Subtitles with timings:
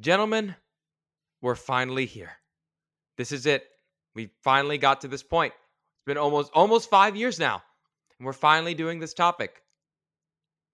[0.00, 0.56] Gentlemen,
[1.40, 2.32] we're finally here.
[3.16, 3.64] This is it.
[4.14, 5.52] We finally got to this point.
[5.52, 7.62] It's been almost almost 5 years now.
[8.18, 9.62] And we're finally doing this topic.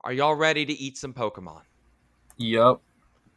[0.02, 1.62] Are y'all ready to eat some Pokemon?
[2.38, 2.82] Yup.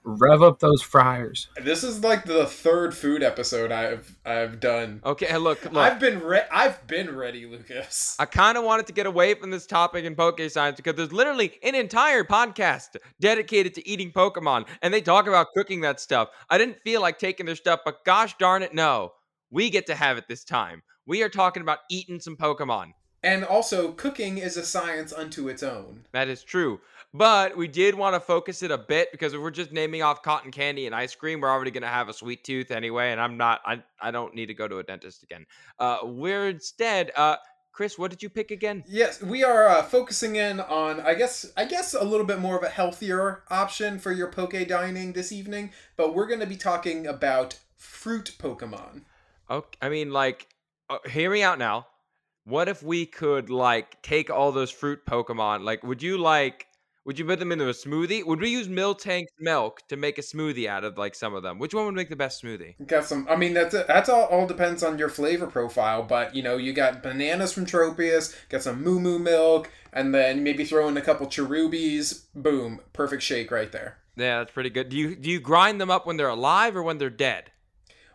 [0.06, 1.48] Rev up those fryers.
[1.62, 5.02] This is like the third food episode I've I've done.
[5.06, 5.78] Okay, hey, look, look.
[5.78, 8.18] I've been re- I've been ready, Lucas.
[8.20, 11.14] I kind of wanted to get away from this topic in Poke Science because there's
[11.14, 16.30] literally an entire podcast dedicated to eating Pokemon, and they talk about cooking that stuff.
[16.50, 19.14] I didn't feel like taking their stuff, but gosh darn it, no.
[19.52, 20.84] We get to have it this time.
[21.06, 22.94] We are talking about eating some Pokemon.
[23.24, 26.06] And also, cooking is a science unto its own.
[26.12, 26.82] That is true.
[27.14, 30.24] But we did want to focus it a bit because if we're just naming off
[30.24, 33.12] cotton candy and ice cream, we're already going to have a sweet tooth anyway.
[33.12, 35.46] And I'm not, I, I don't need to go to a dentist again.
[35.78, 37.36] Uh, we're instead, uh,
[37.72, 38.84] Chris, what did you pick again?
[38.88, 42.58] Yes, we are uh, focusing in on, I guess, I guess a little bit more
[42.58, 45.72] of a healthier option for your poke dining this evening.
[45.96, 49.02] But we're going to be talking about fruit Pokemon.
[49.52, 50.48] Okay, I mean, like,
[50.90, 51.88] uh, hear me out now.
[52.46, 55.64] What if we could like take all those fruit Pokemon?
[55.64, 56.68] Like, would you like?
[57.06, 58.26] Would you put them into a smoothie?
[58.26, 61.60] Would we use Miltank's milk to make a smoothie out of like some of them?
[61.60, 62.76] Which one would make the best smoothie?
[62.88, 63.28] Got some.
[63.30, 64.26] I mean, that's that's all.
[64.26, 66.04] All depends on your flavor profile.
[66.04, 68.36] But you know, you got bananas from Tropius.
[68.50, 72.26] Got some Moo Moo milk, and then maybe throw in a couple cherubies.
[72.36, 73.98] Boom, perfect shake right there.
[74.16, 74.90] Yeah, that's pretty good.
[74.90, 77.52] Do you do you grind them up when they're alive or when they're dead?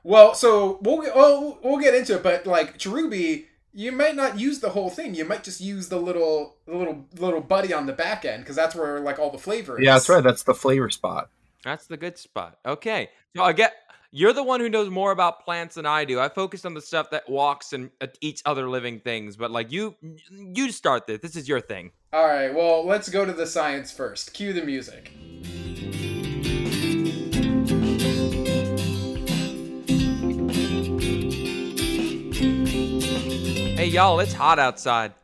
[0.02, 4.38] Well, so we'll well, oh, we'll get into it, but like cherubi, you might not
[4.38, 5.14] use the whole thing.
[5.14, 8.56] You might just use the little the little little buddy on the back end because
[8.56, 9.84] that's where like all the flavor is.
[9.84, 10.22] Yeah, that's right.
[10.22, 11.30] That's the flavor spot.
[11.64, 12.58] That's the good spot.
[12.64, 13.74] Okay, so I get
[14.10, 16.18] you're the one who knows more about plants than I do.
[16.18, 19.70] I focus on the stuff that walks and uh, eats other living things, but like
[19.70, 19.96] you,
[20.30, 21.20] you start this.
[21.20, 21.90] This is your thing.
[22.12, 22.54] All right.
[22.54, 24.32] Well, let's go to the science first.
[24.32, 25.12] Cue the music.
[33.88, 35.14] Y'all, it's hot outside.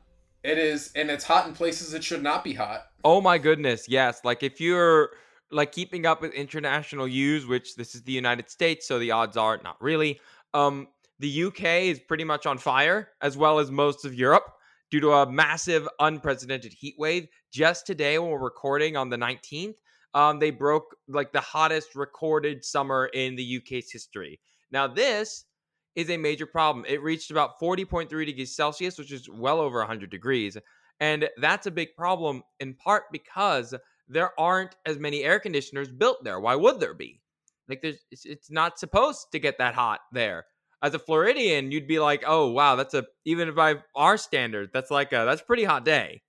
[0.42, 2.86] It is, and it's hot in places it should not be hot.
[3.04, 4.20] Oh my goodness, yes.
[4.24, 5.10] Like if you're
[5.50, 9.36] like keeping up with international news, which this is the United States, so the odds
[9.36, 10.20] are not really.
[10.54, 10.88] Um,
[11.18, 14.44] the UK is pretty much on fire, as well as most of Europe,
[14.90, 17.26] due to a massive, unprecedented heat wave.
[17.52, 19.74] Just today, when we're recording on the 19th,
[20.14, 24.40] um, they broke like the hottest recorded summer in the UK's history.
[24.70, 25.44] Now, this
[25.96, 26.84] is a major problem.
[26.88, 30.56] It reached about 40.3 degrees Celsius, which is well over 100 degrees.
[31.00, 33.74] And that's a big problem in part because
[34.08, 36.38] there aren't as many air conditioners built there.
[36.40, 37.20] Why would there be?
[37.68, 40.44] Like there's it's, not supposed to get that hot there.
[40.82, 44.90] As a Floridian, you'd be like, "Oh, wow, that's a even by our standards, that's
[44.90, 46.22] like a that's a pretty hot day."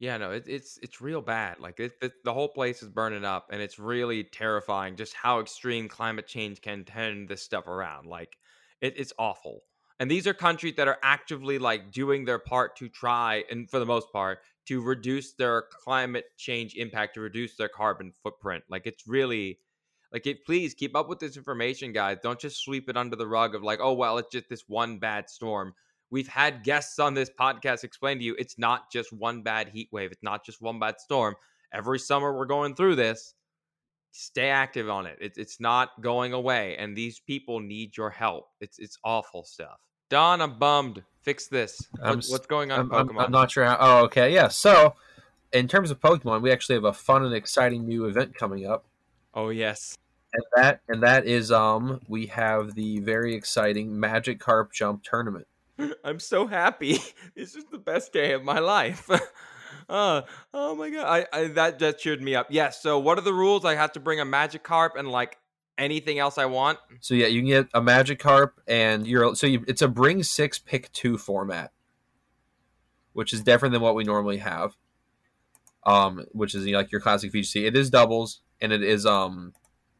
[0.00, 1.60] Yeah, no, it, it's it's real bad.
[1.60, 5.40] Like it, it, the whole place is burning up, and it's really terrifying just how
[5.40, 8.06] extreme climate change can turn this stuff around.
[8.06, 8.36] Like
[8.82, 9.62] it, it's awful.
[9.98, 13.78] And these are countries that are actively like doing their part to try, and for
[13.78, 18.64] the most part, to reduce their climate change impact, to reduce their carbon footprint.
[18.68, 19.58] Like it's really
[20.12, 22.18] like it please keep up with this information, guys.
[22.22, 24.98] Don't just sweep it under the rug of like, oh well, it's just this one
[24.98, 25.72] bad storm.
[26.10, 29.88] We've had guests on this podcast explain to you it's not just one bad heat
[29.92, 31.36] wave, it's not just one bad storm.
[31.72, 33.34] Every summer we're going through this
[34.12, 35.18] stay active on it.
[35.20, 38.48] It's it's not going away, and these people need your help.
[38.60, 39.80] It's it's awful stuff.
[40.08, 41.02] Don, I'm bummed.
[41.22, 41.88] Fix this.
[42.02, 42.80] I'm what's going on?
[42.80, 43.24] I'm, in I'm, Pokemon?
[43.24, 43.76] I'm not sure how.
[43.80, 44.32] Oh, okay.
[44.32, 44.48] Yeah.
[44.48, 44.94] So,
[45.52, 48.84] in terms of Pokemon, we actually have a fun and exciting new event coming up.
[49.34, 49.96] Oh yes.
[50.34, 55.46] And that and that is um we have the very exciting Magikarp Jump tournament.
[56.04, 56.98] I'm so happy.
[57.34, 59.08] This is the best day of my life.
[59.88, 60.22] uh,
[60.52, 62.48] oh my god, I, I that that cheered me up.
[62.50, 62.82] Yes.
[62.82, 63.64] So, what are the rules?
[63.64, 65.38] I have to bring a Magikarp and like
[65.78, 66.78] anything else I want.
[67.00, 70.58] So yeah, you can get a Magikarp and you're so you, it's a bring six
[70.58, 71.72] pick two format,
[73.12, 74.76] which is different than what we normally have.
[75.84, 77.66] Um, which is you know, like your classic VGC.
[77.66, 79.52] It is doubles and it is um,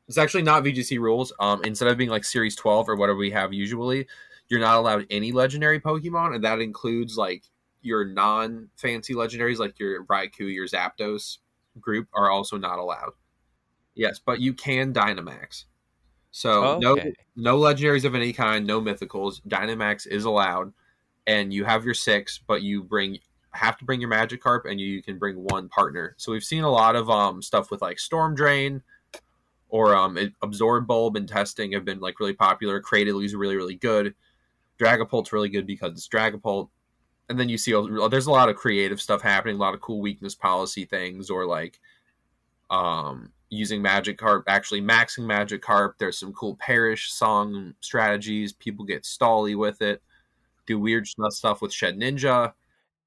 [0.08, 1.32] it's actually not VGC rules.
[1.40, 4.06] Um, instead of being like Series twelve or whatever we have usually,
[4.48, 7.44] you're not allowed any legendary Pokemon, and that includes like
[7.82, 11.38] your non fancy legendaries like your Raikou, your Zapdos
[11.80, 13.12] group are also not allowed.
[13.94, 15.64] Yes, but you can Dynamax.
[16.30, 17.12] So no Okay.
[17.36, 19.42] no legendaries of any kind, no mythicals.
[19.46, 20.72] Dynamax is allowed,
[21.26, 23.18] and you have your six, but you bring
[23.52, 26.14] have to bring your Magikarp, and you can bring one partner.
[26.18, 28.82] So we've seen a lot of um stuff with like Storm Drain
[29.68, 32.80] or um Absorb Bulb and testing have been like really popular.
[32.80, 34.14] Cradily is really really good.
[34.78, 36.70] Dragapult's really good because it's Dragapult.
[37.32, 37.72] And then you see
[38.10, 41.46] there's a lot of creative stuff happening, a lot of cool weakness policy things, or
[41.46, 41.80] like
[42.68, 45.94] um using Magikarp, actually maxing Magikarp.
[45.96, 48.52] There's some cool perish song strategies.
[48.52, 50.02] People get stally with it.
[50.66, 52.52] Do weird stuff with Shedinja.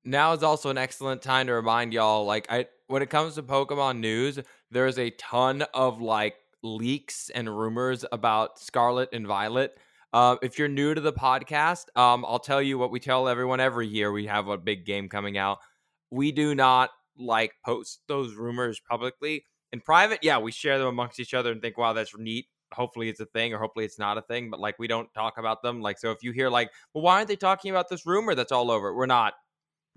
[0.04, 3.44] Now is also an excellent time to remind y'all like I when it comes to
[3.44, 4.40] Pokemon news,
[4.72, 9.78] there's a ton of like leaks and rumors about Scarlet and Violet.
[10.16, 13.60] Uh, if you're new to the podcast, um, I'll tell you what we tell everyone
[13.60, 14.14] every year.
[14.14, 15.58] We have a big game coming out.
[16.10, 19.44] We do not like post those rumors publicly.
[19.74, 22.46] In private, yeah, we share them amongst each other and think, wow, that's neat.
[22.72, 25.38] Hopefully it's a thing or hopefully it's not a thing, but like we don't talk
[25.38, 25.82] about them.
[25.82, 28.54] Like, so if you hear, like, well, why aren't they talking about this rumor that's
[28.54, 28.96] all over?
[28.96, 29.34] We're not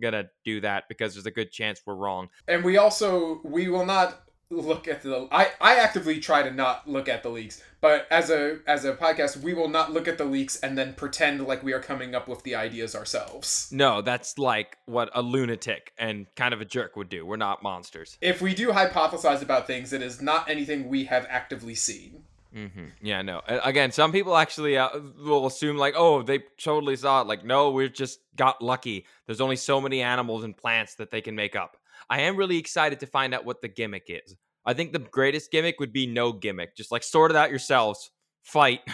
[0.03, 2.29] gonna do that because there's a good chance we're wrong.
[2.49, 6.89] And we also we will not look at the I, I actively try to not
[6.89, 10.17] look at the leaks but as a as a podcast we will not look at
[10.17, 14.00] the leaks and then pretend like we are coming up with the ideas ourselves No,
[14.00, 17.27] that's like what a lunatic and kind of a jerk would do.
[17.27, 18.17] We're not monsters.
[18.23, 22.23] if we do hypothesize about things it is not anything we have actively seen
[22.55, 23.43] hmm Yeah, no.
[23.47, 24.89] Again, some people actually uh,
[25.23, 27.27] will assume like, oh, they totally saw it.
[27.27, 29.05] Like, no, we've just got lucky.
[29.27, 31.77] There's only so many animals and plants that they can make up.
[32.10, 34.37] I am really excited to find out what the gimmick is.
[34.64, 36.76] I think the greatest gimmick would be no gimmick.
[36.76, 38.10] Just like sort it out yourselves.
[38.43, 38.81] Fight.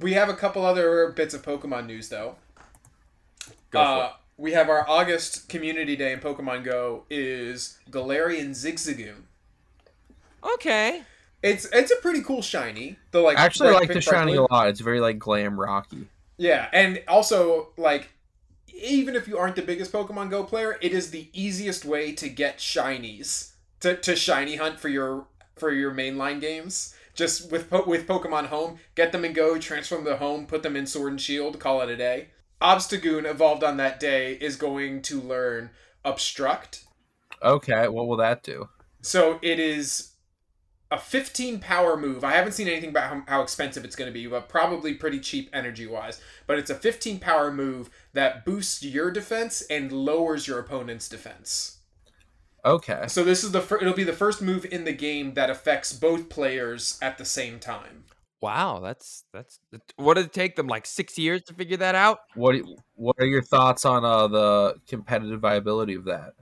[0.00, 2.36] we have a couple other bits of pokemon news though
[3.70, 9.22] Go uh, we have our august community day in pokemon go is galarian zigzagoon
[10.40, 10.52] for.
[10.54, 11.02] Okay.
[11.42, 14.36] it's it's a pretty cool shiny the like Actually, I bright like the shiny sparkly-
[14.36, 14.68] a lot.
[14.68, 16.06] It's very like glam rocky.
[16.36, 18.10] Yeah, and also like
[18.78, 22.28] even if you aren't the biggest Pokemon Go player, it is the easiest way to
[22.28, 25.26] get shinies to, to shiny hunt for your
[25.56, 26.94] for your mainline games.
[27.14, 30.76] Just with with Pokemon Home, get them and Go, transform them to Home, put them
[30.76, 32.28] in Sword and Shield, call it a day.
[32.60, 35.70] Obstagoon evolved on that day is going to learn
[36.04, 36.84] Obstruct.
[37.42, 38.68] Okay, what will that do?
[39.00, 40.12] So it is
[40.90, 42.24] a 15 power move.
[42.24, 45.20] I haven't seen anything about how, how expensive it's going to be, but probably pretty
[45.20, 46.20] cheap energy wise.
[46.46, 51.78] But it's a 15 power move that boosts your defense and lowers your opponent's defense.
[52.64, 55.48] Okay, So this is the fir- it'll be the first move in the game that
[55.48, 58.04] affects both players at the same time.
[58.40, 59.60] Wow, that's that's
[59.96, 62.20] what did it take them like six years to figure that out?
[62.34, 62.56] what
[62.94, 66.34] what are your thoughts on uh, the competitive viability of that?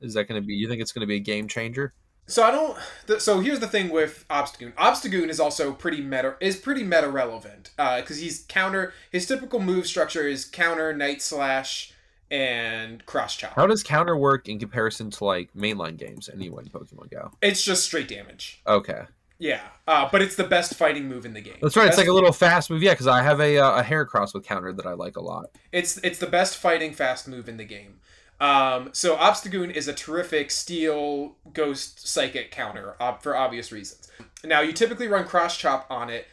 [0.00, 0.54] Is that going to be?
[0.54, 1.94] You think it's going to be a game changer?
[2.30, 2.78] So I don't.
[3.06, 4.72] Th- so here's the thing with Obstagoon.
[4.74, 6.36] Obstagoon is also pretty meta.
[6.40, 8.92] Is pretty meta relevant because he's counter.
[9.10, 11.92] His typical move structure is counter, night slash,
[12.30, 13.54] and cross chop.
[13.56, 16.28] How does counter work in comparison to like mainline games?
[16.32, 17.32] Anyway, in Pokemon Go.
[17.42, 18.62] It's just straight damage.
[18.66, 19.02] Okay,
[19.38, 21.56] Yeah, uh, but it's the best fighting move in the game.
[21.60, 21.88] that's right.
[21.88, 22.82] It's like a little fast move.
[22.82, 25.46] Yeah, because I have a uh, a Heracross with counter that I like a lot.
[25.72, 27.98] It's it's the best fighting fast move in the game.
[28.40, 34.10] Um, so Obstagoon is a terrific steel ghost psychic counter ob- for obvious reasons.
[34.42, 36.26] Now you typically run cross chop on it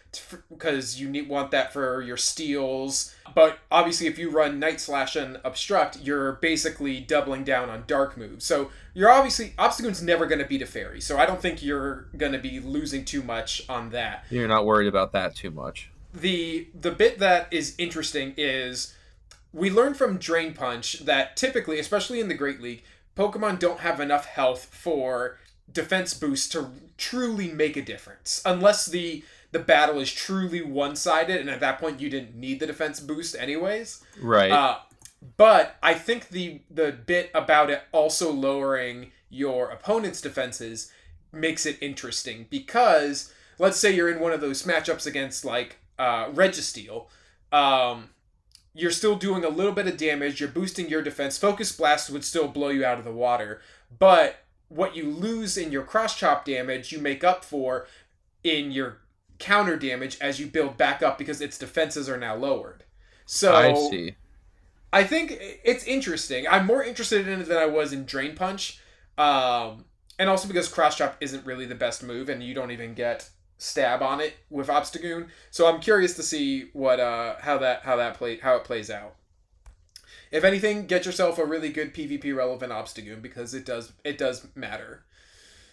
[0.49, 3.13] because you need want that for your steels.
[3.35, 8.15] But obviously, if you run night slash and obstruct, you're basically doubling down on dark
[8.17, 8.45] moves.
[8.45, 11.01] So you're obviously Obstagoon's never going to beat a fairy.
[11.01, 14.65] So I don't think you're going to be losing too much on that You're not
[14.65, 15.89] worried about that too much.
[16.13, 18.95] the the bit that is interesting is
[19.57, 22.83] we learned from Drain Punch that typically, especially in the Great League,
[23.15, 25.39] Pokemon don't have enough health for
[25.71, 28.41] defense boost to truly make a difference.
[28.45, 32.67] Unless the the battle is truly one-sided and at that point you didn't need the
[32.67, 34.03] defense boost anyways.
[34.21, 34.51] Right.
[34.51, 34.77] Uh,
[35.37, 40.91] but I think the the bit about it also lowering your opponent's defenses
[41.31, 46.29] makes it interesting because let's say you're in one of those matchups against like uh,
[46.29, 47.07] Registeel,
[47.51, 48.09] um,
[48.77, 50.39] you're still doing a little bit of damage.
[50.39, 51.37] You're boosting your defense.
[51.37, 53.59] Focus Blast would still blow you out of the water,
[53.97, 57.87] but what you lose in your cross chop damage, you make up for
[58.43, 58.99] in your
[59.39, 62.83] counter damage as you build back up because its defenses are now lowered.
[63.25, 64.15] So I see.
[64.93, 66.47] I think it's interesting.
[66.47, 68.79] I'm more interested in it than I was in Drain Punch,
[69.17, 69.85] um,
[70.19, 73.29] and also because Cross Chop isn't really the best move, and you don't even get
[73.57, 75.27] stab on it with Obstagoon.
[75.51, 78.89] So I'm curious to see what uh, how that how that play how it plays
[78.89, 79.15] out.
[80.31, 84.47] If anything, get yourself a really good PvP relevant Obstagoon because it does it does
[84.55, 85.03] matter.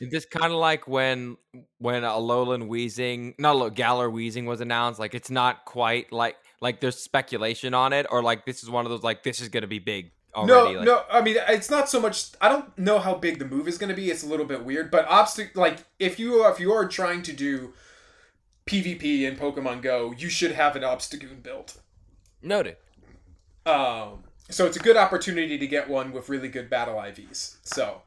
[0.01, 1.37] It's just kind of like when
[1.79, 4.99] when Alolan Wheezing, not Alo- Galar Wheezing was announced.
[4.99, 8.87] Like it's not quite like like there's speculation on it, or like this is one
[8.87, 10.75] of those like this is gonna be big already.
[10.75, 11.03] no, like, no.
[11.11, 12.31] I mean, it's not so much.
[12.41, 14.11] I don't know how big the move is going to be.
[14.11, 17.33] It's a little bit weird, but obstacle like if you if you are trying to
[17.33, 17.73] do
[18.67, 21.77] PvP in Pokemon Go, you should have an Obstagoon built.
[22.43, 22.77] noted.
[23.67, 27.57] Um, so it's a good opportunity to get one with really good battle IVs.
[27.63, 28.03] So,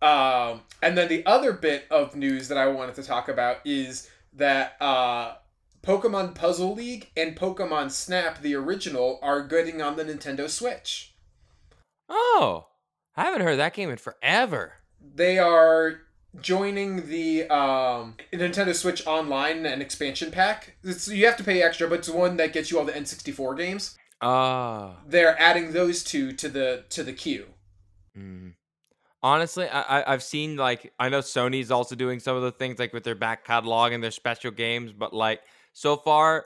[0.00, 4.10] Um, and then the other bit of news that I wanted to talk about is
[4.32, 5.34] that uh,
[5.82, 11.11] Pokemon Puzzle League and Pokemon Snap, the original, are getting on the Nintendo Switch.
[12.14, 12.66] Oh,
[13.16, 14.74] I haven't heard that game in forever.
[15.14, 16.02] They are
[16.40, 20.76] joining the um, Nintendo Switch Online and expansion pack.
[20.84, 23.56] It's, you have to pay extra, but it's one that gets you all the N64
[23.56, 23.96] games.
[24.20, 24.98] Ah.
[25.06, 27.46] They're adding those two to the to the queue.
[28.16, 28.54] Mm.
[29.22, 32.78] Honestly, I, I I've seen like I know Sony's also doing some of the things
[32.78, 35.40] like with their back catalog and their special games, but like
[35.72, 36.44] so far,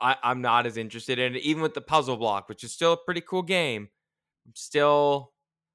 [0.00, 1.42] I I'm not as interested in it.
[1.42, 3.88] Even with the puzzle block, which is still a pretty cool game,
[4.48, 5.32] I'm still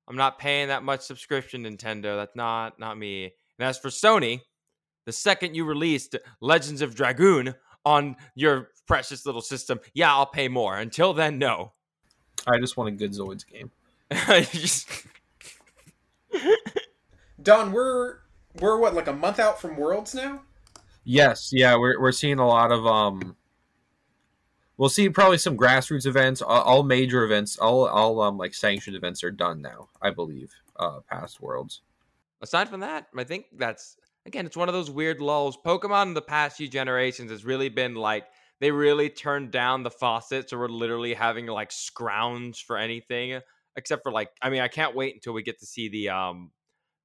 [0.08, 1.64] I'm not paying that much subscription.
[1.64, 3.26] Nintendo, that's not not me.
[3.60, 4.42] And as for Sony,
[5.06, 7.54] the second you released Legends of Dragoon
[7.86, 10.78] on your precious little system, yeah, I'll pay more.
[10.78, 11.74] Until then, no.
[12.48, 13.70] I just want a good Zoids game.
[14.52, 14.90] Just-
[17.42, 18.18] Don, we're
[18.60, 20.42] we're what like a month out from Worlds now.
[21.04, 23.36] Yes, yeah, we're we're seeing a lot of um.
[24.84, 26.42] We'll see probably some grassroots events.
[26.42, 29.88] All, all major events, all all um like sanctioned events are done now.
[30.02, 30.52] I believe.
[30.76, 31.84] Uh, past worlds.
[32.42, 35.58] aside from that, I think that's again, it's one of those weird lulls.
[35.66, 38.26] Pokemon in the past few generations has really been like
[38.60, 43.40] they really turned down the faucet, so we're literally having like scrounge for anything
[43.78, 46.52] except for like I mean, I can't wait until we get to see the um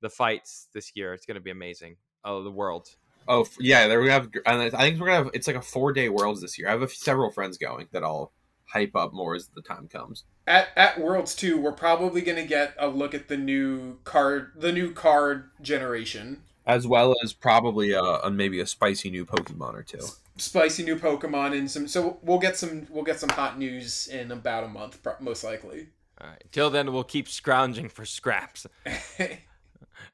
[0.00, 1.14] the fights this year.
[1.14, 1.94] It's gonna be amazing.
[2.25, 2.88] Oh, the world.
[3.28, 4.30] Oh f- yeah, there we have.
[4.47, 5.30] And I think we're gonna have.
[5.35, 6.68] It's like a four day worlds this year.
[6.68, 8.32] I have a, several friends going that I'll
[8.68, 10.25] hype up more as the time comes.
[10.47, 14.52] At at Worlds 2, we're probably going to get a look at the new card
[14.56, 16.42] the new card generation.
[16.66, 20.00] As well as probably a, a maybe a spicy new Pokemon or two.
[20.37, 24.30] Spicy new Pokemon and some so we'll get some we'll get some hot news in
[24.30, 25.88] about a month most likely.
[26.20, 26.44] All right.
[26.50, 28.66] Till then, we'll keep scrounging for scraps.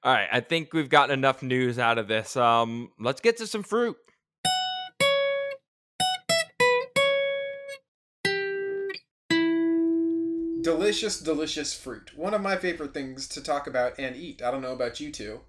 [0.04, 0.28] All right.
[0.30, 2.36] I think we've gotten enough news out of this.
[2.36, 3.96] Um, let's get to some fruit.
[10.62, 12.16] delicious delicious fruit.
[12.16, 14.42] One of my favorite things to talk about and eat.
[14.42, 15.40] I don't know about you two.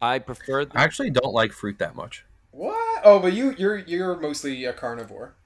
[0.00, 0.64] I prefer.
[0.64, 2.24] The- I actually don't like fruit that much.
[2.50, 3.02] What?
[3.04, 5.36] Oh, but you you're you're mostly a carnivore.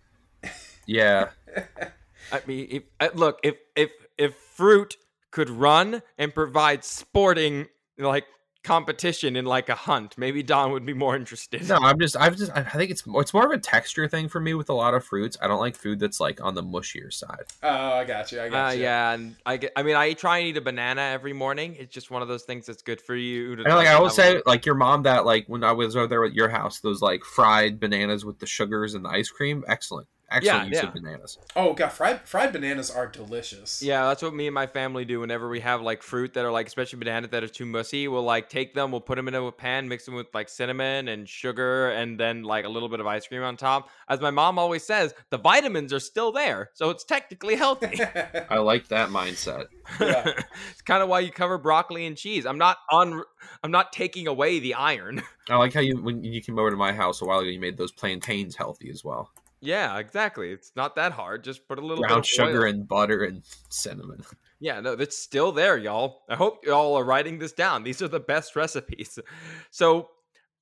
[0.87, 1.31] Yeah,
[2.33, 4.97] I mean, if, uh, look, if if if fruit
[5.31, 7.67] could run and provide sporting
[7.99, 8.25] like
[8.69, 11.67] competition in like a hunt, maybe Don would be more interested.
[11.69, 14.41] no, I'm just I've just I think it's it's more of a texture thing for
[14.41, 15.39] me with a lot of fruits.
[15.41, 17.45] I don't like food that's like on the mushier side.
[17.63, 18.41] Oh, I got you.
[18.43, 18.83] I got Uh, you.
[18.83, 19.73] yeah, and I get.
[19.75, 21.77] I mean, I try and eat a banana every morning.
[21.79, 23.57] It's just one of those things that's good for you.
[23.57, 25.73] To And like I have always a- say, like your mom that like when I
[25.73, 29.09] was over there at your house, those like fried bananas with the sugars and the
[29.09, 30.89] ice cream, excellent, excellent Yeah, use yeah.
[30.89, 31.39] of bananas.
[31.57, 33.83] Oh god, fried fried bananas are delicious.
[33.83, 35.21] Yeah, that's what me and my family do.
[35.21, 38.23] Whenever we have like fruit that are like, especially bananas that are too mushy, we'll
[38.23, 41.29] like take them, we'll put them in a pan, mix them with like cinnamon and
[41.29, 43.89] sugar, and then like a little bit of ice cream on top.
[44.09, 48.01] As my mom always says, the vitamins are still there, so it's technically healthy.
[48.51, 49.67] I like that mindset.
[50.01, 50.25] Yeah.
[50.71, 52.47] it's kind of why you cover broccoli and cheese.
[52.47, 53.23] I'm not on.
[53.63, 55.23] I'm not taking away the iron.
[55.49, 57.61] I like how you when you came over to my house a while ago, you
[57.61, 59.31] made those plantains healthy as well.
[59.61, 60.51] Yeah, exactly.
[60.53, 61.45] It's not that hard.
[61.45, 62.71] Just put a little bit Brown of sugar oil.
[62.71, 64.23] and butter and cinnamon.
[64.61, 66.23] Yeah, no, that's still there, y'all.
[66.29, 67.83] I hope y'all are writing this down.
[67.85, 69.19] These are the best recipes.
[69.71, 70.09] So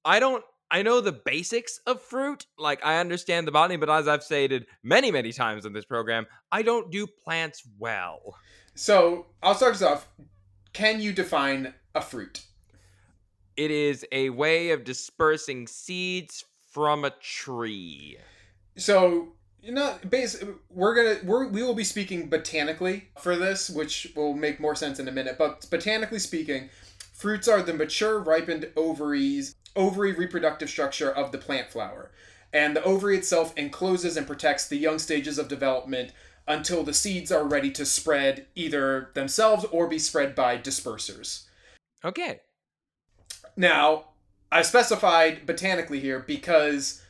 [0.05, 2.47] I don't I know the basics of fruit.
[2.59, 6.27] Like I understand the botany, but as I've stated many, many times in this program,
[6.51, 8.37] I don't do plants well.
[8.75, 10.09] so I'll start us off.
[10.73, 12.43] Can you define a fruit?
[13.57, 18.19] It is a way of dispersing seeds from a tree.
[18.77, 19.33] So
[19.67, 24.33] you know, base we're gonna we're, we will be speaking botanically for this, which will
[24.33, 25.37] make more sense in a minute.
[25.39, 26.71] But botanically speaking,
[27.13, 32.13] fruits are the mature, ripened ovaries, ovary reproductive structure of the plant flower,
[32.53, 36.13] and the ovary itself encloses and protects the young stages of development
[36.47, 41.47] until the seeds are ready to spread either themselves or be spread by dispersers.
[42.05, 42.41] Okay.
[43.57, 44.11] Now,
[44.53, 47.03] I specified botanically here because,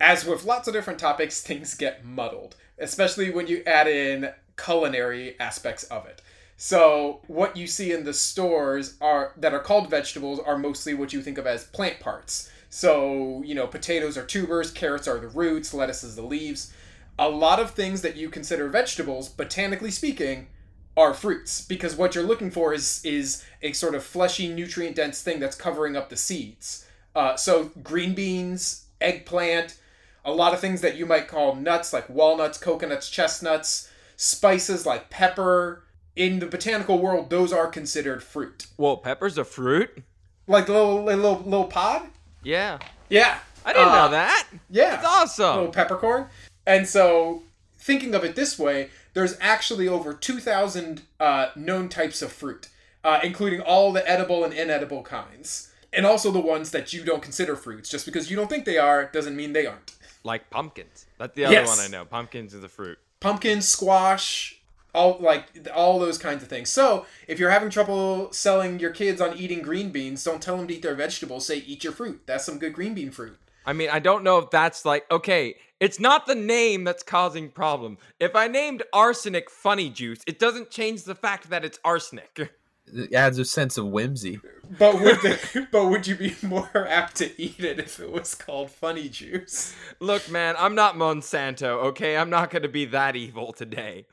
[0.00, 5.38] as with lots of different topics, things get muddled, especially when you add in culinary
[5.38, 6.22] aspects of it.
[6.58, 11.12] So, what you see in the stores are that are called vegetables are mostly what
[11.12, 12.50] you think of as plant parts.
[12.70, 16.72] So, you know, potatoes are tubers, carrots are the roots, lettuce is the leaves.
[17.18, 20.48] A lot of things that you consider vegetables, botanically speaking,
[20.96, 25.22] are fruits because what you're looking for is is a sort of fleshy, nutrient dense
[25.22, 26.86] thing that's covering up the seeds.
[27.14, 29.78] Uh, so green beans, eggplant,
[30.26, 35.08] a lot of things that you might call nuts like walnuts, coconuts, chestnuts, spices like
[35.08, 35.82] pepper,
[36.14, 38.66] in the botanical world, those are considered fruit.
[38.78, 40.02] Well, pepper's a fruit.
[40.46, 42.08] Like the little little little pod.
[42.42, 42.78] Yeah,
[43.10, 44.46] Yeah, I didn't Uh, know that.
[44.70, 44.90] yeah.
[44.96, 45.56] That's awesome.
[45.56, 46.28] little peppercorn.
[46.66, 47.42] And so,
[47.78, 52.68] thinking of it this way, there's actually over 2,000 uh, known types of fruit,
[53.04, 55.70] uh, including all the edible and inedible kinds.
[55.92, 57.88] And also the ones that you don't consider fruits.
[57.90, 59.95] Just because you don't think they are doesn't mean they aren't.
[60.26, 61.06] Like pumpkins.
[61.18, 61.68] That's the other Yes.
[61.68, 62.04] one I know.
[62.04, 62.98] Pumpkins is a fruit.
[63.20, 64.60] Pumpkin, squash,
[64.92, 66.68] all like all those kinds of things.
[66.68, 70.66] So, if you're having trouble selling your kids on eating green beans, don't tell them
[70.66, 71.46] to eat their vegetables.
[71.46, 72.22] Say eat your fruit.
[72.26, 73.38] That's some good green bean fruit.
[73.64, 75.54] I mean, I don't know if that's like okay.
[75.78, 77.98] It's not the name that's causing problem.
[78.18, 82.50] If I named arsenic funny juice, it doesn't change the fact that it's arsenic.
[82.92, 84.40] It adds a sense of whimsy.
[84.78, 88.34] But would the, but would you be more apt to eat it if it was
[88.34, 89.74] called funny juice?
[90.00, 92.16] Look, man, I'm not Monsanto, okay?
[92.16, 94.06] I'm not going to be that evil today.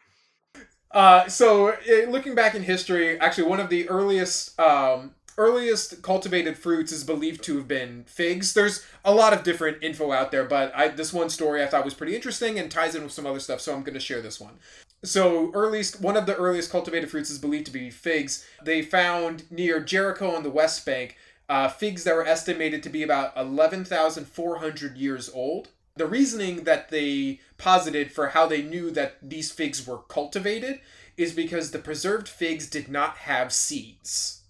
[0.91, 6.57] Uh, so uh, looking back in history, actually one of the earliest um, earliest cultivated
[6.57, 8.53] fruits is believed to have been figs.
[8.53, 11.85] There's a lot of different info out there, but I, this one story I thought
[11.85, 14.21] was pretty interesting and ties in with some other stuff, so I'm going to share
[14.21, 14.59] this one.
[15.03, 18.45] So earliest one of the earliest cultivated fruits is believed to be figs.
[18.63, 21.17] They found near Jericho on the West Bank
[21.49, 25.69] uh, figs that were estimated to be about 11,400 years old.
[25.95, 30.79] The reasoning that they posited for how they knew that these figs were cultivated
[31.17, 34.42] is because the preserved figs did not have seeds.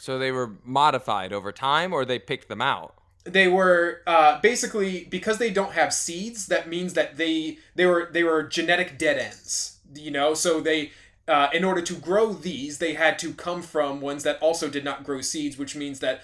[0.00, 2.94] So they were modified over time or they picked them out?
[3.24, 6.46] They were uh, basically because they don't have seeds.
[6.46, 9.78] That means that they they were they were genetic dead ends.
[9.94, 10.92] You know, so they
[11.28, 14.84] uh, in order to grow these, they had to come from ones that also did
[14.84, 16.22] not grow seeds, which means that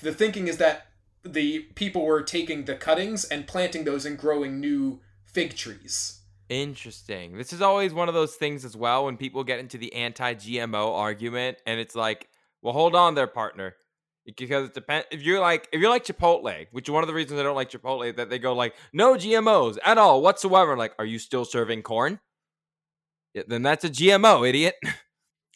[0.00, 0.86] the thinking is that
[1.22, 6.20] the people were taking the cuttings and planting those and growing new fig trees.
[6.48, 7.36] Interesting.
[7.36, 10.96] This is always one of those things as well when people get into the anti-GMO
[10.96, 12.27] argument and it's like,
[12.62, 13.74] well, hold on there, partner.
[14.36, 17.14] Because it depends if you're like if you're like Chipotle, which is one of the
[17.14, 20.76] reasons I don't like Chipotle, that they go like, no GMOs at all whatsoever.
[20.76, 22.20] Like, are you still serving corn?
[23.32, 24.74] Yeah, then that's a GMO, idiot.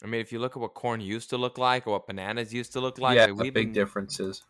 [0.03, 2.53] I mean, if you look at what corn used to look like or what bananas
[2.53, 4.43] used to look like, yeah, like, big been- differences.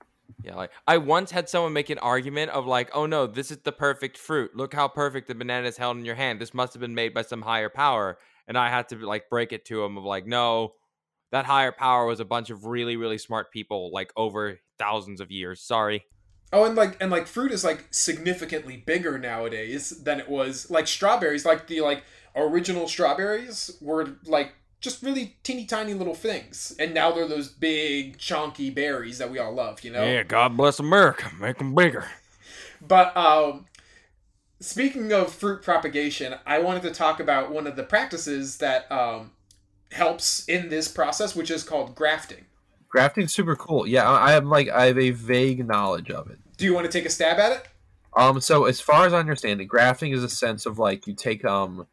[0.42, 3.58] Yeah, like I once had someone make an argument of like, oh no, this is
[3.58, 4.56] the perfect fruit.
[4.56, 6.40] Look how perfect the banana is held in your hand.
[6.40, 8.18] This must have been made by some higher power.
[8.48, 10.72] And I had to like break it to him of like, no,
[11.32, 15.30] that higher power was a bunch of really, really smart people like over thousands of
[15.30, 15.60] years.
[15.60, 16.04] Sorry.
[16.52, 20.70] Oh, and like and like fruit is like significantly bigger nowadays than it was.
[20.70, 22.04] Like strawberries, like the like
[22.36, 28.18] original strawberries were like just really teeny tiny little things, and now they're those big
[28.18, 29.82] chunky berries that we all love.
[29.82, 30.04] You know.
[30.04, 31.30] Yeah, God bless America.
[31.40, 32.04] Make them bigger.
[32.86, 33.64] But um,
[34.60, 39.30] speaking of fruit propagation, I wanted to talk about one of the practices that um,
[39.92, 42.46] helps in this process, which is called grafting.
[42.88, 43.86] Grafting's super cool.
[43.86, 46.38] Yeah, I I have like I have a vague knowledge of it.
[46.56, 47.68] Do you want to take a stab at it?
[48.14, 51.14] Um, so as far as I understand it, grafting is a sense of like you
[51.14, 51.86] take um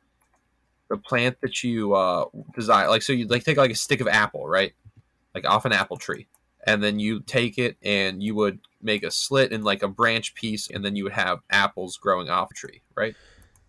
[0.89, 4.07] the plant that you uh design, like so you like take like a stick of
[4.07, 4.73] apple, right?
[5.33, 6.27] Like off an apple tree,
[6.65, 10.35] and then you take it and you would make a slit in like a branch
[10.35, 13.15] piece, and then you would have apples growing off a tree, right?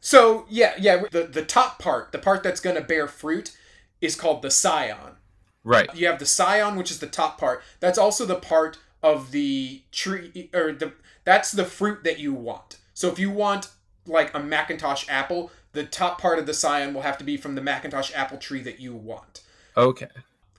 [0.01, 1.05] So yeah, yeah.
[1.11, 3.57] The the top part, the part that's going to bear fruit,
[4.01, 5.17] is called the scion.
[5.63, 5.95] Right.
[5.95, 7.63] You have the scion, which is the top part.
[7.81, 10.93] That's also the part of the tree, or the
[11.25, 12.79] that's the fruit that you want.
[12.95, 13.69] So if you want
[14.07, 17.55] like a McIntosh apple, the top part of the scion will have to be from
[17.55, 19.43] the McIntosh apple tree that you want.
[19.77, 20.09] Okay.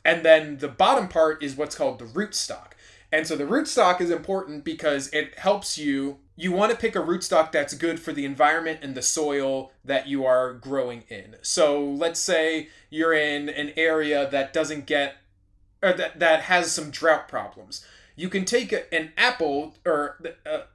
[0.06, 2.72] And then the bottom part is what's called the rootstock.
[3.12, 6.20] And so the rootstock is important because it helps you.
[6.42, 10.08] You want to pick a rootstock that's good for the environment and the soil that
[10.08, 11.36] you are growing in.
[11.44, 15.18] So let's say you're in an area that doesn't get,
[15.84, 17.86] or that, that has some drought problems.
[18.16, 20.20] You can take an apple or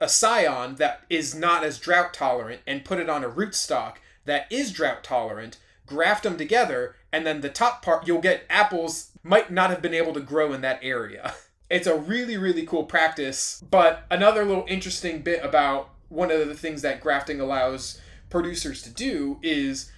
[0.00, 4.46] a scion that is not as drought tolerant and put it on a rootstock that
[4.52, 9.50] is drought tolerant, graft them together, and then the top part, you'll get apples might
[9.50, 11.34] not have been able to grow in that area.
[11.68, 13.62] It's a really, really cool practice.
[13.68, 18.00] But another little interesting bit about one of the things that grafting allows
[18.30, 19.90] producers to do is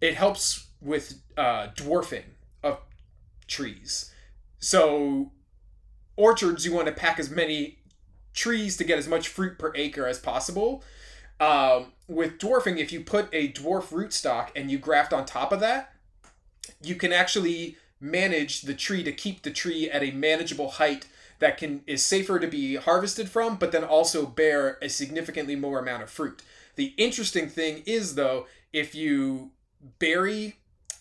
[0.00, 2.24] it helps with uh, dwarfing
[2.62, 2.78] of
[3.46, 4.12] trees.
[4.58, 5.32] So,
[6.16, 7.78] orchards, you want to pack as many
[8.32, 10.84] trees to get as much fruit per acre as possible.
[11.40, 15.60] Um, with dwarfing, if you put a dwarf rootstock and you graft on top of
[15.60, 15.92] that,
[16.82, 21.06] you can actually manage the tree to keep the tree at a manageable height
[21.38, 25.78] that can is safer to be harvested from, but then also bear a significantly more
[25.78, 26.42] amount of fruit.
[26.76, 29.50] The interesting thing is though, if you
[29.98, 30.56] bury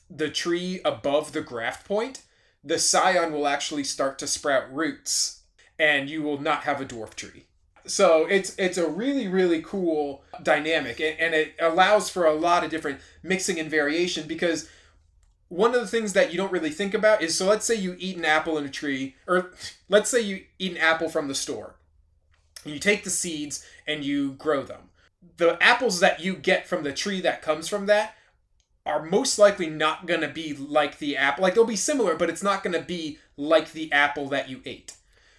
[0.10, 2.22] the tree above the graft point,
[2.64, 5.42] the scion will actually start to sprout roots,
[5.78, 7.46] and you will not have a dwarf tree.
[7.88, 12.64] So it's it's a really really cool dynamic, and, and it allows for a lot
[12.64, 14.68] of different mixing and variation because
[15.50, 17.96] one of the things that you don't really think about is so let's say you
[18.00, 19.52] eat an apple in a tree, or
[19.90, 21.76] let's say you eat an apple from the store.
[22.64, 24.90] You take the seeds and you grow them.
[25.38, 28.16] The apples that you get from the tree that comes from that
[28.86, 31.44] are most likely not going to be like the apple.
[31.44, 34.62] Like they'll be similar, but it's not going to be like the apple that you
[34.66, 34.94] ate.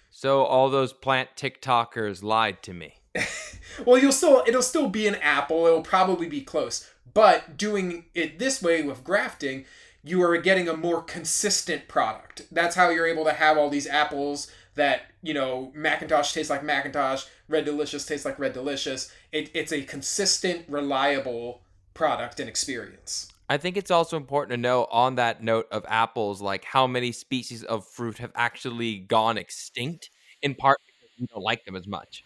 [0.09, 2.95] So all those plant TikTokers lied to me.
[3.85, 5.65] well, you'll still it'll still be an apple.
[5.65, 6.89] It'll probably be close.
[7.13, 9.65] But doing it this way with grafting,
[10.07, 12.43] you are getting a more consistent product.
[12.51, 16.61] That's how you're able to have all these apples that, you know, McIntosh tastes like
[16.63, 19.11] McIntosh, Red Delicious tastes like Red Delicious.
[19.31, 21.61] It, it's a consistent, reliable
[21.93, 23.31] product and experience.
[23.49, 27.11] I think it's also important to know on that note of apples, like how many
[27.11, 30.09] species of fruit have actually gone extinct,
[30.41, 32.23] in part because we don't like them as much.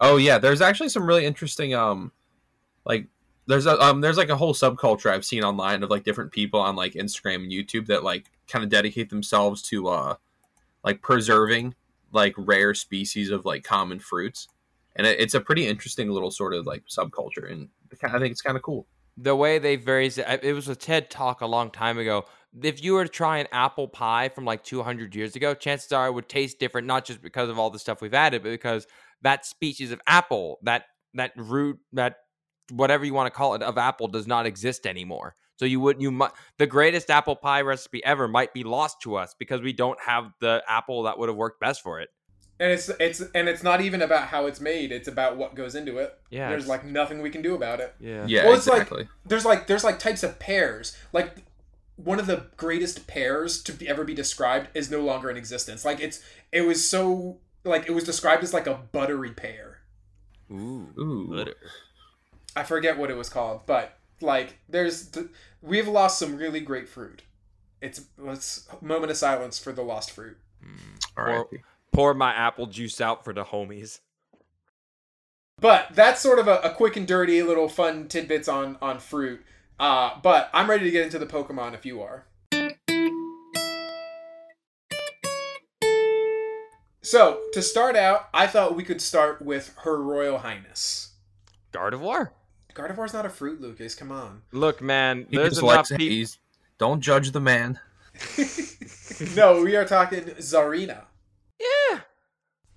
[0.00, 2.12] Oh yeah, there's actually some really interesting um
[2.84, 3.06] like
[3.48, 6.60] there's a um there's like a whole subculture I've seen online of like different people
[6.60, 10.14] on like Instagram and YouTube that like kind of dedicate themselves to uh
[10.84, 11.74] like preserving
[12.12, 14.48] like rare species of like common fruits.
[14.96, 17.68] And it, it's a pretty interesting little sort of like subculture and
[18.02, 18.86] I think it's kind of cool.
[19.16, 22.26] The way they vary it was a TED talk a long time ago.
[22.62, 26.06] If you were to try an apple pie from like 200 years ago, chances are
[26.06, 28.86] it would taste different, not just because of all the stuff we've added, but because
[29.22, 30.84] that species of apple, that
[31.14, 32.18] that root, that
[32.70, 35.34] whatever you want to call it of apple does not exist anymore.
[35.56, 39.16] So you would you might the greatest apple pie recipe ever might be lost to
[39.16, 42.10] us because we don't have the apple that would have worked best for it.
[42.60, 45.76] And it's it's and it's not even about how it's made; it's about what goes
[45.76, 46.18] into it.
[46.28, 47.94] Yeah, there's like nothing we can do about it.
[48.00, 48.44] Yeah, yeah.
[48.46, 49.02] Well, it's exactly.
[49.02, 50.96] like there's like there's like types of pears.
[51.12, 51.44] Like
[51.94, 55.84] one of the greatest pears to ever be described is no longer in existence.
[55.84, 59.78] Like it's it was so like it was described as like a buttery pear.
[60.50, 61.28] Ooh, Ooh.
[61.28, 61.54] butter.
[62.58, 65.16] I forget what it was called, but like there's
[65.62, 67.22] we've lost some really great fruit.
[67.80, 70.36] It's let's moment of silence for the lost fruit.
[70.64, 71.06] Mm.
[71.16, 71.48] All Pour,
[71.92, 74.00] pour my apple juice out for the homies.
[75.60, 79.40] But that's sort of a, a quick and dirty little fun tidbits on on fruit.
[79.78, 82.26] Uh, but I'm ready to get into the Pokemon if you are.
[87.02, 91.12] So to start out, I thought we could start with Her Royal Highness.
[91.72, 92.30] Gardevoir.
[92.78, 93.94] Gardevoir's not a fruit, Lucas.
[93.94, 94.42] Come on.
[94.52, 96.32] Look, man, He there's just enough likes people.
[96.78, 97.80] don't judge the man.
[99.34, 101.02] no, we are talking Tsareena,
[101.58, 102.00] Yeah,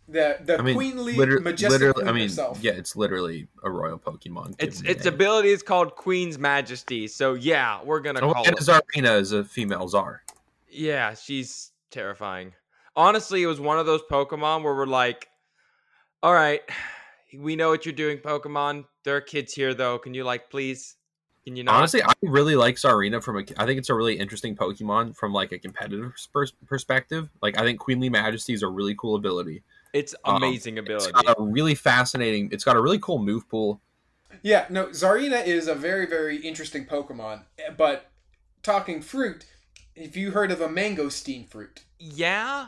[0.08, 2.60] the the I mean, queenly, liter- majestic literally, queen I mean, herself.
[2.62, 4.56] yeah, it's literally a royal Pokemon.
[4.60, 5.14] its its name.
[5.14, 7.08] ability is called Queen's Majesty.
[7.08, 8.60] So yeah, we're gonna Oh, call and it.
[8.60, 10.22] Tsareena is a female czar.
[10.70, 12.54] Yeah, she's terrifying.
[12.96, 15.30] Honestly, it was one of those Pokemon where we're like,
[16.22, 16.62] all right,
[17.38, 18.86] we know what you're doing, Pokemon.
[19.04, 19.98] There are kids here, though.
[19.98, 20.96] Can you, like, please?
[21.46, 21.74] Can you not?
[21.76, 23.44] Honestly, I really like Tsareena from a.
[23.58, 27.30] I think it's a really interesting Pokemon from like a competitive pers- perspective.
[27.42, 29.64] Like I think Queenly Majesty is a really cool ability.
[29.94, 31.12] it's um, amazing It's ability.
[31.26, 32.50] got a really fascinating.
[32.52, 33.82] It's got a really cool move pool.
[34.44, 37.44] Yeah, no, Tsareena is a very, very interesting Pokemon.
[37.76, 38.12] But
[38.62, 39.46] talking fruit,
[39.96, 41.86] if you heard of a mangosteen fruit?
[41.98, 42.68] yeah,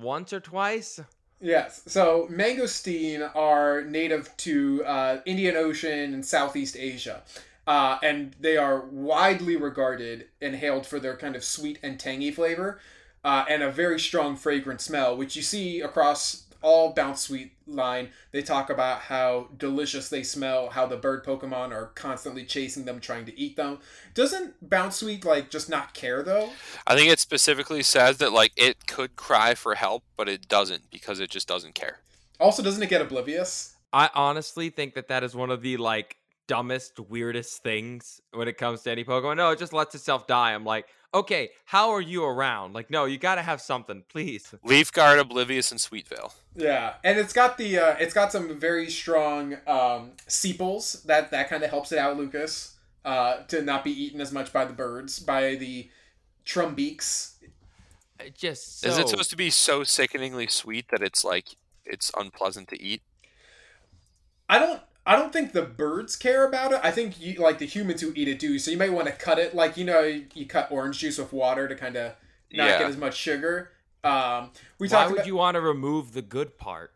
[0.00, 1.00] once or twice.
[1.44, 1.82] Yes.
[1.86, 7.22] So mangosteen are native to uh, Indian Ocean and Southeast Asia.
[7.66, 12.30] Uh, and they are widely regarded and hailed for their kind of sweet and tangy
[12.30, 12.80] flavor
[13.24, 18.08] uh, and a very strong fragrant smell, which you see across all Bounsweet line.
[18.32, 22.98] They talk about how delicious they smell, how the bird Pokemon are constantly chasing them,
[22.98, 23.78] trying to eat them.
[24.14, 26.50] Doesn't Bounsweet like just not care though?
[26.86, 30.90] I think it specifically says that like it could cry for help, but it doesn't
[30.90, 32.00] because it just doesn't care.
[32.40, 33.76] Also, doesn't it get oblivious?
[33.92, 36.16] I honestly think that that is one of the, like,
[36.48, 39.36] dumbest, weirdest things when it comes to any Pokemon.
[39.36, 40.52] No, it just lets itself die.
[40.52, 42.74] I'm like, okay, how are you around?
[42.74, 44.52] Like, no, you gotta have something, please.
[44.64, 46.34] Leaf Guard, Oblivious, and Sweet Veil.
[46.56, 51.48] Yeah, and it's got the uh, it's got some very strong um, sepals that that
[51.48, 52.74] kind of helps it out, Lucas,
[53.04, 55.88] uh, to not be eaten as much by the birds by the
[56.44, 57.34] trumbeaks.
[58.20, 58.88] It just so...
[58.88, 63.02] Is it supposed to be so sickeningly sweet that it's like it's unpleasant to eat?
[64.48, 66.80] I don't I don't think the birds care about it.
[66.82, 68.58] I think you like the humans who eat it do.
[68.58, 70.00] So you might want to cut it like you know
[70.34, 72.14] you cut orange juice with water to kind of
[72.52, 72.78] not Yeah.
[72.78, 73.70] get as much sugar.
[74.02, 76.92] Um, we Why talked would about you want to remove the good part?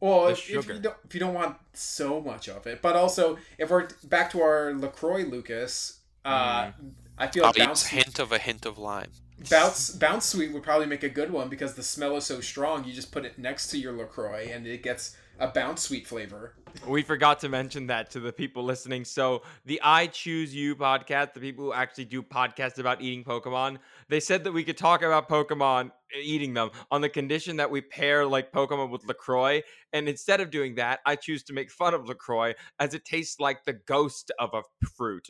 [0.00, 2.96] well the if, if you don't if you don't want so much of it, but
[2.96, 6.00] also if we're back to our Lacroix, Lucas.
[6.24, 6.70] Uh,
[7.18, 9.12] I feel like bounce a hint of a hint of lime.
[9.48, 12.84] bounce Bounsweet would probably make a good one because the smell is so strong.
[12.84, 16.54] You just put it next to your Lacroix and it gets a Bounsweet flavor.
[16.86, 19.04] We forgot to mention that to the people listening.
[19.04, 23.78] So the I Choose You podcast, the people who actually do podcasts about eating Pokemon,
[24.08, 27.70] they said that we could talk about Pokemon uh, eating them on the condition that
[27.70, 29.60] we pair like Pokemon with LaCroix.
[29.92, 33.38] And instead of doing that, I choose to make fun of LaCroix as it tastes
[33.38, 34.62] like the ghost of a
[34.96, 35.28] fruit.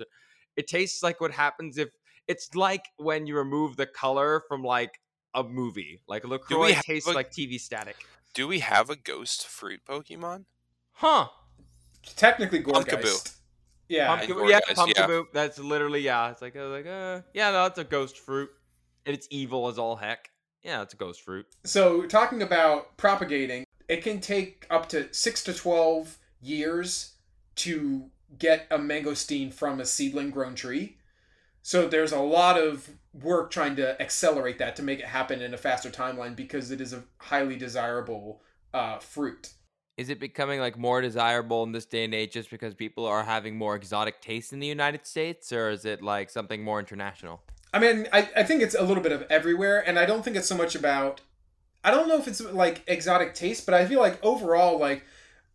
[0.57, 1.89] It tastes like what happens if
[2.29, 5.01] it's like when you remove the color from like
[5.35, 6.01] a movie.
[6.07, 7.97] Like LaCroix tastes a- like TV static.
[8.35, 10.45] Do we have a ghost fruit Pokemon?
[10.99, 11.29] Huh.
[12.17, 13.03] Technically Pumpkaboo.
[13.03, 13.37] Gourgeist.
[13.89, 14.09] Yeah.
[14.09, 15.23] Pumpkin, Gore yeah, guys, pumpkin yeah.
[15.33, 16.33] That's literally yeah.
[16.33, 18.51] It's like uh, like uh yeah, no, it's a ghost fruit,
[19.07, 20.31] and it's evil as all heck.
[20.65, 21.47] Yeah, it's a ghost fruit.
[21.65, 27.15] So talking about propagating, it can take up to six to twelve years
[27.57, 30.97] to get a mangosteen from a seedling grown tree.
[31.63, 35.55] So there's a lot of work trying to accelerate that to make it happen in
[35.55, 38.43] a faster timeline because it is a highly desirable
[38.75, 39.53] uh, fruit.
[39.99, 43.25] Is it becoming like more desirable in this day and age just because people are
[43.25, 47.43] having more exotic tastes in the United States, or is it like something more international?
[47.75, 50.37] I mean, I, I think it's a little bit of everywhere, and I don't think
[50.37, 51.21] it's so much about.
[51.83, 55.05] I don't know if it's like exotic taste, but I feel like overall, like,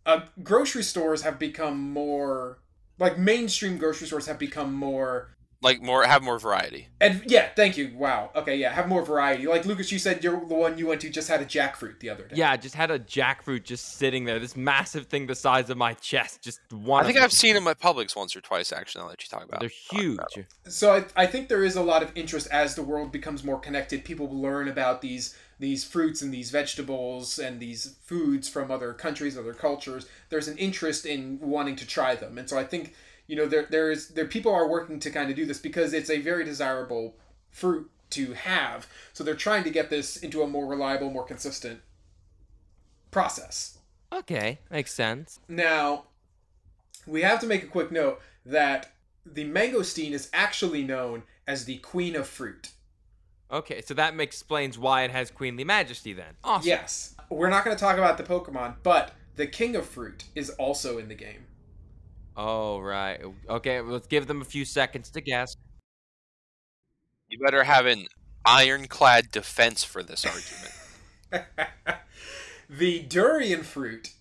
[0.06, 2.60] uh, grocery stores have become more.
[3.00, 5.30] Like, mainstream grocery stores have become more.
[5.64, 6.90] Like more have more variety.
[7.00, 7.94] And yeah, thank you.
[7.96, 8.32] Wow.
[8.36, 9.48] Okay, yeah, have more variety.
[9.48, 12.10] Like, Lucas, you said you're the one you went to just had a jackfruit the
[12.10, 12.36] other day.
[12.36, 15.78] Yeah, I just had a jackfruit just sitting there, this massive thing the size of
[15.78, 17.04] my chest, just one.
[17.04, 17.24] I think them.
[17.24, 19.02] I've seen them at Publix once or twice actually.
[19.04, 20.16] I'll let you talk about, They're huge.
[20.16, 20.32] about
[20.68, 23.60] so I, I think there is a lot of interest as the world becomes more
[23.60, 28.92] connected people learn about these these fruits and these vegetables and these foods from other
[28.92, 32.94] countries other cultures there's an interest in wanting to try them and so i think
[33.28, 35.94] you know there there is there people are working to kind of do this because
[35.94, 37.16] it's a very desirable
[37.50, 41.82] fruit to have so they're trying to get this into a more reliable more consistent
[43.12, 43.78] process
[44.14, 45.40] Okay, makes sense.
[45.48, 46.04] now,
[47.08, 48.92] we have to make a quick note that
[49.26, 52.70] the mangosteen is actually known as the queen of fruit.
[53.52, 56.36] Okay, so that explains why it has queenly majesty then.
[56.44, 56.68] Awesome.
[56.68, 60.52] Yes, we're not going to talk about the Pokemon, but the king of fruit is
[60.52, 61.46] also in the game.
[62.36, 63.20] Oh right.
[63.50, 65.56] Okay, let's give them a few seconds to guess.
[67.30, 68.08] You better have an
[68.46, 71.48] ironclad defense for this argument.
[72.70, 74.14] the durian fruit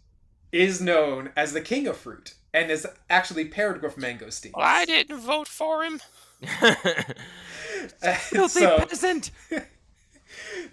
[0.51, 4.53] is known as the king of fruit and is actually paired with mangosteen.
[4.55, 6.01] Well, I didn't vote for him.
[8.19, 9.31] Filthy so, peasant.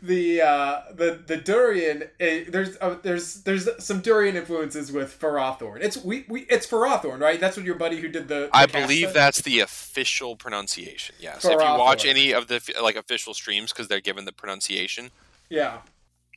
[0.01, 5.79] The uh, the the durian eh, there's uh, there's there's some durian influences with Ferrothorn.
[5.81, 7.39] It's we, we it's Ferrothorn, right?
[7.39, 9.15] That's what your buddy who did the, the I believe said?
[9.15, 11.15] that's the official pronunciation.
[11.19, 15.11] Yes, if you watch any of the like official streams because they're given the pronunciation,
[15.49, 15.79] Yeah.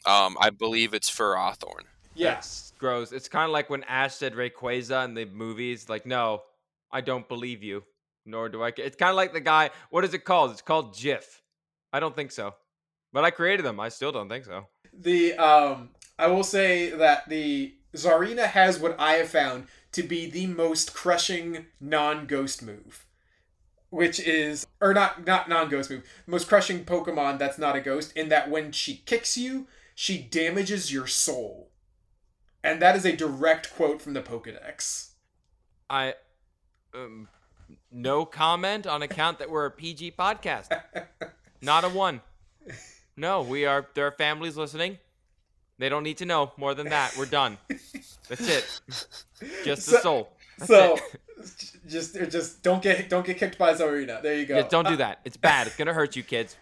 [0.06, 1.84] um, I believe it's Ferrothorn.
[2.14, 2.38] Yes.
[2.70, 3.12] It's gross.
[3.12, 5.88] It's kind of like when Ash said Rayquaza in the movies.
[5.88, 6.42] Like, no,
[6.90, 7.84] I don't believe you.
[8.26, 8.70] Nor do I.
[8.70, 9.70] ca-" It's kind of like the guy.
[9.90, 10.50] What is it called?
[10.50, 11.42] It's called GIF.
[11.92, 12.54] I don't think so.
[13.12, 13.78] But I created them.
[13.78, 14.66] I still don't think so.
[14.92, 20.30] The um I will say that the Tsareena has what I have found to be
[20.30, 23.06] the most crushing non-ghost move.
[23.90, 26.04] Which is or not not non-ghost move.
[26.26, 30.92] Most crushing Pokemon that's not a ghost in that when she kicks you, she damages
[30.92, 31.70] your soul.
[32.64, 35.10] And that is a direct quote from the Pokedex.
[35.90, 36.14] I.
[36.94, 37.28] Um,
[37.90, 40.68] no comment on account that we're a PG podcast.
[41.62, 42.20] Not a one.
[43.16, 43.86] No, we are.
[43.94, 44.98] There are families listening.
[45.78, 47.14] They don't need to know more than that.
[47.18, 47.58] We're done.
[48.28, 48.80] That's it.
[49.64, 50.32] Just the So- soul.
[50.58, 51.18] That's so it.
[51.88, 54.22] just just don't get don't get kicked by Tsareena.
[54.22, 54.56] There you go.
[54.56, 55.20] Yeah, don't do that.
[55.24, 55.66] It's bad.
[55.66, 56.56] It's gonna hurt you, kids.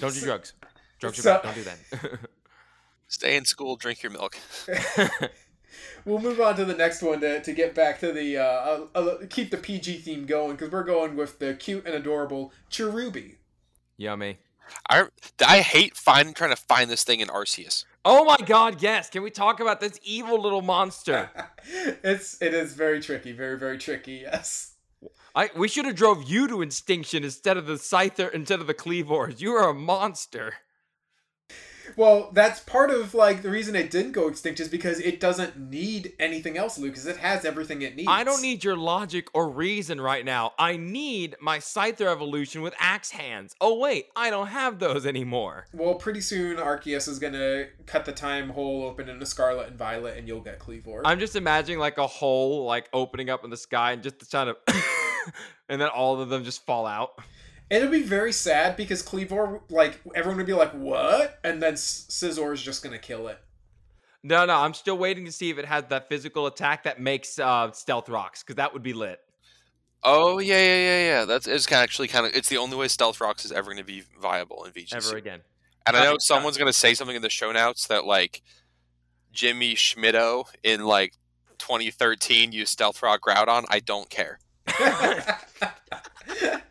[0.00, 0.52] Don't do drugs.
[0.98, 1.42] Drugs are bad.
[1.42, 2.20] Don't do that.
[3.08, 4.36] Stay in school, drink your milk.
[6.04, 8.86] We'll move on to the next one to, to get back to the uh, uh,
[8.94, 13.36] uh, keep the PG theme going because we're going with the cute and adorable Cherubi.
[13.96, 14.38] Yummy.
[14.88, 15.06] I
[15.44, 17.84] I hate find trying to find this thing in Arceus.
[18.04, 18.82] Oh my God!
[18.82, 19.10] Yes.
[19.10, 21.30] Can we talk about this evil little monster?
[22.04, 24.20] it's it is very tricky, very very tricky.
[24.22, 24.74] Yes.
[25.34, 28.74] I we should have drove you to extinction instead of the Scyther instead of the
[28.74, 29.40] Kleavors.
[29.40, 30.54] You are a monster.
[31.96, 35.70] Well, that's part of like the reason it didn't go extinct is because it doesn't
[35.70, 37.06] need anything else, Lucas.
[37.06, 38.08] It has everything it needs.
[38.08, 40.52] I don't need your logic or reason right now.
[40.58, 43.54] I need my Scyther evolution with axe hands.
[43.60, 45.66] Oh wait, I don't have those anymore.
[45.72, 50.18] Well, pretty soon Arceus is gonna cut the time hole open into Scarlet and Violet,
[50.18, 51.02] and you'll get Kleavor.
[51.04, 54.46] I'm just imagining like a hole like opening up in the sky and just trying
[54.66, 54.72] to,
[55.68, 57.20] and then all of them just fall out.
[57.70, 62.06] It'll be very sad because Kleavor, like everyone would be like, "What?" and then S-
[62.10, 63.40] Scizor is just gonna kill it.
[64.22, 67.38] No, no, I'm still waiting to see if it has that physical attack that makes
[67.38, 69.20] uh, stealth rocks, because that would be lit.
[70.02, 71.24] Oh yeah, yeah, yeah, yeah.
[71.24, 73.66] That's it's kind of actually kind of it's the only way Stealth Rocks is ever
[73.66, 74.92] going to be viable in VGC.
[74.92, 75.42] Ever again.
[75.86, 78.04] And I Okay, know got someone's going to say something in the show notes that
[78.04, 78.42] like
[79.32, 81.14] Jimmy Schmitto in like
[81.58, 83.64] 2013 used Stealth Rock Groudon.
[83.70, 84.40] I don't care.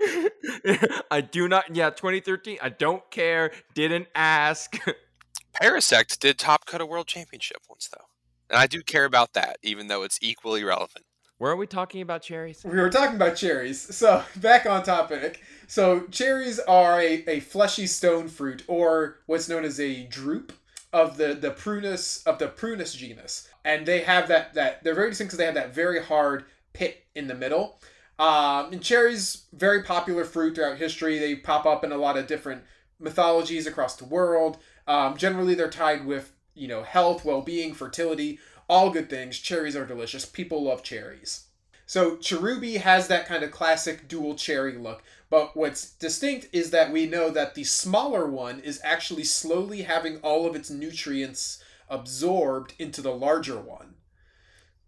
[1.10, 1.74] I do not.
[1.74, 2.58] Yeah, 2013.
[2.62, 3.52] I don't care.
[3.74, 4.76] Didn't ask.
[5.60, 8.06] Parasect did top cut a world championship once though,
[8.48, 11.04] and I do care about that, even though it's equally relevant.
[11.38, 12.62] Where are we talking about cherries?
[12.64, 13.80] we were talking about cherries.
[13.96, 15.42] So back on topic.
[15.66, 20.52] So cherries are a, a fleshy stone fruit, or what's known as a drupe
[20.92, 25.10] of the the prunus of the prunus genus, and they have that that they're very
[25.10, 27.80] distinct because they have that very hard pit in the middle.
[28.20, 31.18] Um, and cherries, very popular fruit throughout history.
[31.18, 32.64] They pop up in a lot of different
[32.98, 34.58] mythologies across the world.
[34.86, 39.38] Um, generally, they're tied with you know health, well being, fertility, all good things.
[39.38, 40.26] Cherries are delicious.
[40.26, 41.46] People love cherries.
[41.86, 46.92] So Cherubi has that kind of classic dual cherry look, but what's distinct is that
[46.92, 52.74] we know that the smaller one is actually slowly having all of its nutrients absorbed
[52.78, 53.94] into the larger one.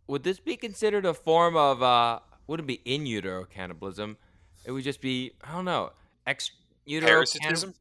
[0.07, 1.83] Would this be considered a form of?
[1.83, 2.21] uh
[2.53, 4.19] Wouldn't be in utero cannibalism.
[4.67, 5.93] It would just be I don't know
[6.27, 6.51] ex
[6.85, 7.73] utero Parasitism.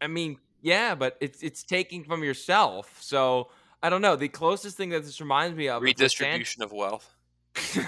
[0.00, 2.98] I mean, yeah, but it's it's taking from yourself.
[3.00, 3.50] So
[3.80, 4.16] I don't know.
[4.16, 7.14] The closest thing that this reminds me of is the Redistribution of wealth.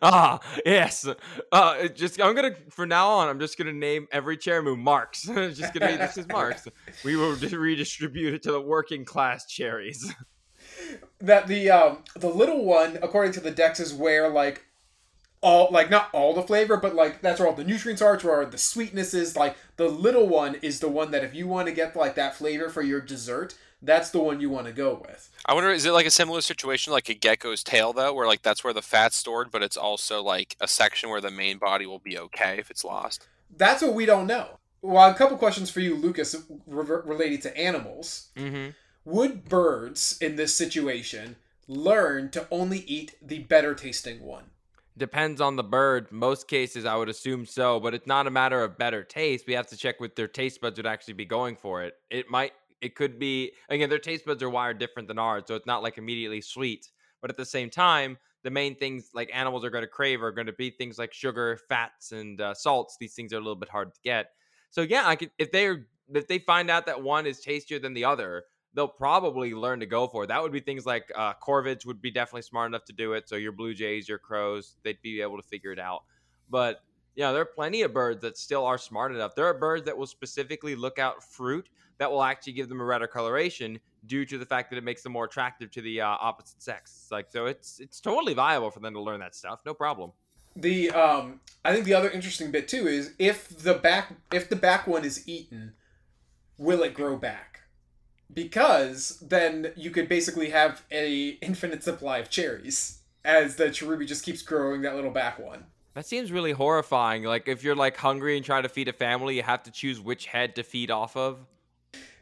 [0.00, 1.08] ah, yes.
[1.50, 3.28] Uh, just I'm gonna for now on.
[3.28, 5.22] I'm just gonna name every chair move Marx.
[5.26, 6.68] Just gonna be this is Marx.
[7.04, 10.14] We will just redistribute it to the working class cherries.
[11.20, 14.67] That the um the little one, according to the decks, is where like
[15.40, 18.24] all like not all the flavor, but like that's where all the nutrients are, it's
[18.24, 19.36] where the sweetness is.
[19.36, 22.36] Like the little one is the one that if you want to get like that
[22.36, 25.30] flavor for your dessert, that's the one you want to go with.
[25.46, 28.42] I wonder, is it like a similar situation like a gecko's tail though, where like
[28.42, 31.86] that's where the fat's stored, but it's also like a section where the main body
[31.86, 33.26] will be okay if it's lost.
[33.56, 34.58] That's what we don't know.
[34.82, 38.28] Well, a couple questions for you, Lucas, re- related to animals.
[38.36, 38.70] mm-hmm.
[39.04, 44.44] Would birds in this situation learn to only eat the better tasting one?
[44.98, 46.10] Depends on the bird.
[46.10, 49.46] Most cases, I would assume so, but it's not a matter of better taste.
[49.46, 51.94] We have to check what their taste buds would actually be going for it.
[52.10, 55.54] It might, it could be, again, their taste buds are wired different than ours, so
[55.54, 56.90] it's not like immediately sweet.
[57.22, 60.32] But at the same time, the main things like animals are going to crave are
[60.32, 62.96] going to be things like sugar, fats, and uh, salts.
[62.98, 64.30] These things are a little bit hard to get.
[64.70, 67.94] So yeah, I could if they're if they find out that one is tastier than
[67.94, 68.44] the other,
[68.78, 70.24] they'll probably learn to go for.
[70.24, 73.28] That would be things like uh, corvids would be definitely smart enough to do it.
[73.28, 76.04] So your blue jays, your crows, they'd be able to figure it out.
[76.48, 76.80] But
[77.16, 79.34] yeah, there are plenty of birds that still are smart enough.
[79.34, 82.84] There are birds that will specifically look out fruit that will actually give them a
[82.84, 86.06] redder coloration due to the fact that it makes them more attractive to the uh,
[86.06, 87.08] opposite sex.
[87.10, 89.58] Like so, it's it's totally viable for them to learn that stuff.
[89.66, 90.12] No problem.
[90.54, 94.54] The um, I think the other interesting bit too is if the back if the
[94.54, 95.72] back one is eaten,
[96.56, 97.57] will it grow back?
[98.32, 104.24] Because then you could basically have a infinite supply of cherries as the cherubi just
[104.24, 105.64] keeps growing that little back one.
[105.94, 107.24] That seems really horrifying.
[107.24, 110.00] Like if you're like hungry and trying to feed a family, you have to choose
[110.00, 111.38] which head to feed off of.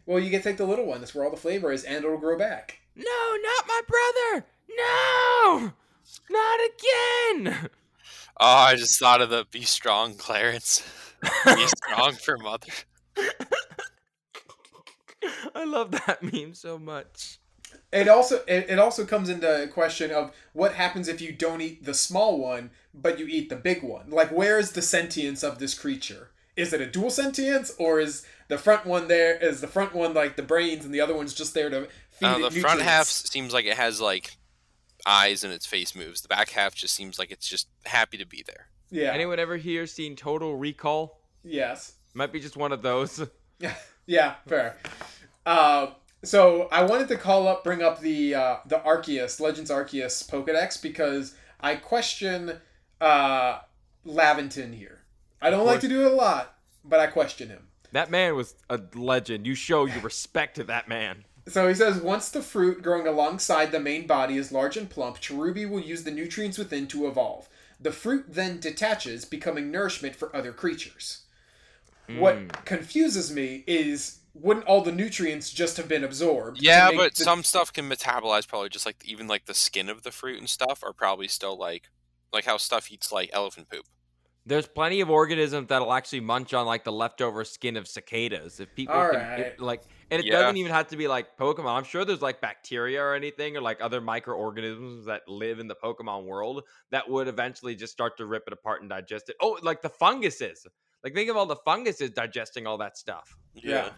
[0.06, 1.00] Well, you can take the little one.
[1.00, 2.78] That's where all the flavor is, and it'll grow back.
[2.94, 4.46] No, not my brother.
[4.70, 5.72] No,
[6.30, 7.68] not again.
[8.38, 10.82] Oh, I just thought of the "Be strong, Clarence."
[11.44, 12.68] Be strong for mother.
[15.54, 17.38] I love that meme so much.
[17.92, 21.84] It also it, it also comes into question of what happens if you don't eat
[21.84, 24.10] the small one, but you eat the big one.
[24.10, 26.30] Like, where is the sentience of this creature?
[26.56, 29.36] Is it a dual sentience, or is the front one there?
[29.36, 32.26] Is the front one like the brains, and the other one's just there to feed
[32.26, 34.36] Uh, it the front half seems like it has like
[35.04, 36.22] eyes and its face moves.
[36.22, 38.68] The back half just seems like it's just happy to be there.
[38.90, 39.12] Yeah.
[39.12, 41.20] Anyone ever here seen Total Recall?
[41.44, 41.94] Yes.
[42.14, 43.22] Might be just one of those.
[43.58, 43.74] Yeah.
[44.06, 44.76] Yeah, fair.
[45.44, 45.88] Uh,
[46.24, 50.80] so I wanted to call up, bring up the uh, the Arceus Legends Arceus Pokedex
[50.80, 52.60] because I question
[53.00, 53.60] uh,
[54.06, 55.00] Laventon here.
[55.40, 57.68] I don't like to do it a lot, but I question him.
[57.92, 59.46] That man was a legend.
[59.46, 61.24] You show your respect to that man.
[61.48, 65.18] So he says, once the fruit growing alongside the main body is large and plump,
[65.20, 67.48] Cherubi will use the nutrients within to evolve.
[67.78, 71.25] The fruit then detaches, becoming nourishment for other creatures.
[72.08, 72.18] Mm.
[72.20, 76.60] What confuses me is wouldn't all the nutrients just have been absorbed?
[76.60, 80.02] Yeah, but the- some stuff can metabolize probably just like even like the skin of
[80.02, 81.88] the fruit and stuff are probably still like
[82.32, 83.86] like how stuff eats like elephant poop.
[84.48, 88.60] There's plenty of organisms that'll actually munch on like the leftover skin of cicadas.
[88.60, 89.40] If people All can, right.
[89.40, 90.34] if, like, and it Yeah.
[90.40, 91.74] doesn't even have to be like Pokemon.
[91.76, 95.74] I'm sure there's like bacteria or anything or like other microorganisms that live in the
[95.74, 99.36] Pokemon world that would eventually just start to rip it apart and digest it.
[99.40, 100.64] Oh, like the funguses.
[101.06, 103.36] Like think of all the funguses digesting all that stuff.
[103.54, 103.90] Yeah.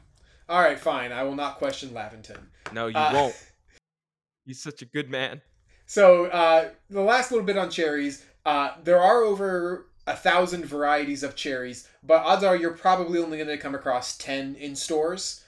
[0.46, 1.10] All right, fine.
[1.10, 2.36] I will not question Laventon.
[2.70, 3.46] No, you Uh, won't.
[4.44, 5.40] He's such a good man.
[5.86, 8.26] So uh, the last little bit on cherries.
[8.44, 13.38] Uh, there are over a thousand varieties of cherries, but odds are you're probably only
[13.38, 15.42] going to come across ten in stores,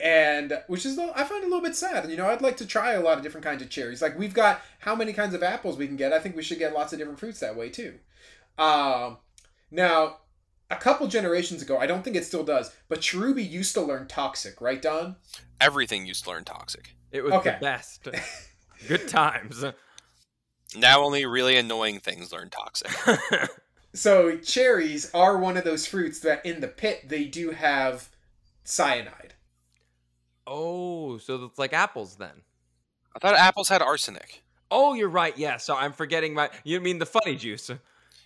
[0.00, 2.08] and which is I find a little bit sad.
[2.08, 4.00] You know, I'd like to try a lot of different kinds of cherries.
[4.00, 6.14] Like we've got how many kinds of apples we can get.
[6.14, 7.98] I think we should get lots of different fruits that way too.
[8.56, 9.18] Um,
[9.70, 10.16] now,
[10.72, 14.08] a couple generations ago, I don't think it still does, but Cherubi used to learn
[14.08, 15.16] toxic, right, Don?
[15.60, 16.94] Everything used to learn toxic.
[17.10, 17.52] It was Okay.
[17.60, 18.08] the best.
[18.88, 19.64] good times.
[20.76, 22.90] Now only really annoying things learn toxic.
[23.94, 28.08] So cherries are one of those fruits that in the pit they do have
[28.64, 29.34] cyanide.
[30.46, 32.40] oh, so it's like apples then.
[33.14, 34.42] I thought apples had arsenic.
[34.70, 35.36] Oh, you're right.
[35.36, 35.58] Yeah.
[35.58, 36.48] So I'm forgetting my.
[36.64, 37.70] You mean the funny juice?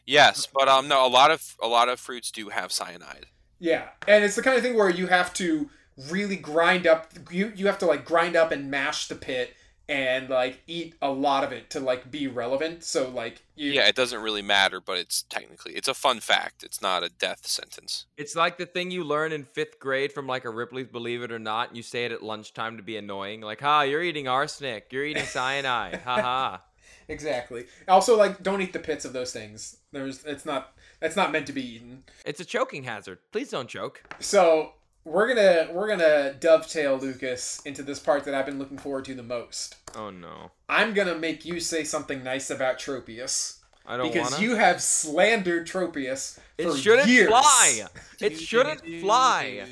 [0.07, 3.27] Yes, but um, no, a lot of a lot of fruits do have cyanide.
[3.59, 5.69] Yeah, and it's the kind of thing where you have to
[6.11, 7.11] really grind up.
[7.31, 9.55] You you have to like grind up and mash the pit
[9.89, 12.83] and like eat a lot of it to like be relevant.
[12.83, 16.65] So like you, Yeah, it doesn't really matter, but it's technically it's a fun fact.
[16.65, 18.07] It's not a death sentence.
[18.17, 21.33] It's like the thing you learn in fifth grade from like a Ripley's Believe It
[21.33, 21.69] or Not.
[21.69, 23.41] And you say it at lunchtime to be annoying.
[23.41, 24.89] Like, ha, you're eating arsenic.
[24.91, 26.01] You're eating cyanide.
[26.03, 26.63] ha ha.
[27.09, 27.67] Exactly.
[27.89, 29.79] Also, like don't eat the pits of those things.
[29.93, 32.05] There's it's not that's not meant to be eaten.
[32.25, 33.19] It's a choking hazard.
[33.33, 34.03] Please don't choke.
[34.21, 34.73] So
[35.05, 39.15] we're gonna we're gonna dovetail Lucas into this part that I've been looking forward to
[39.15, 39.77] the most.
[39.95, 40.51] Oh no.
[40.69, 44.37] I'm gonna make you say something nice about Tropius I don't because wanna.
[44.37, 47.29] Because you have slandered Tropius it for shouldn't years.
[47.29, 47.85] fly.
[48.19, 49.63] It shouldn't fly.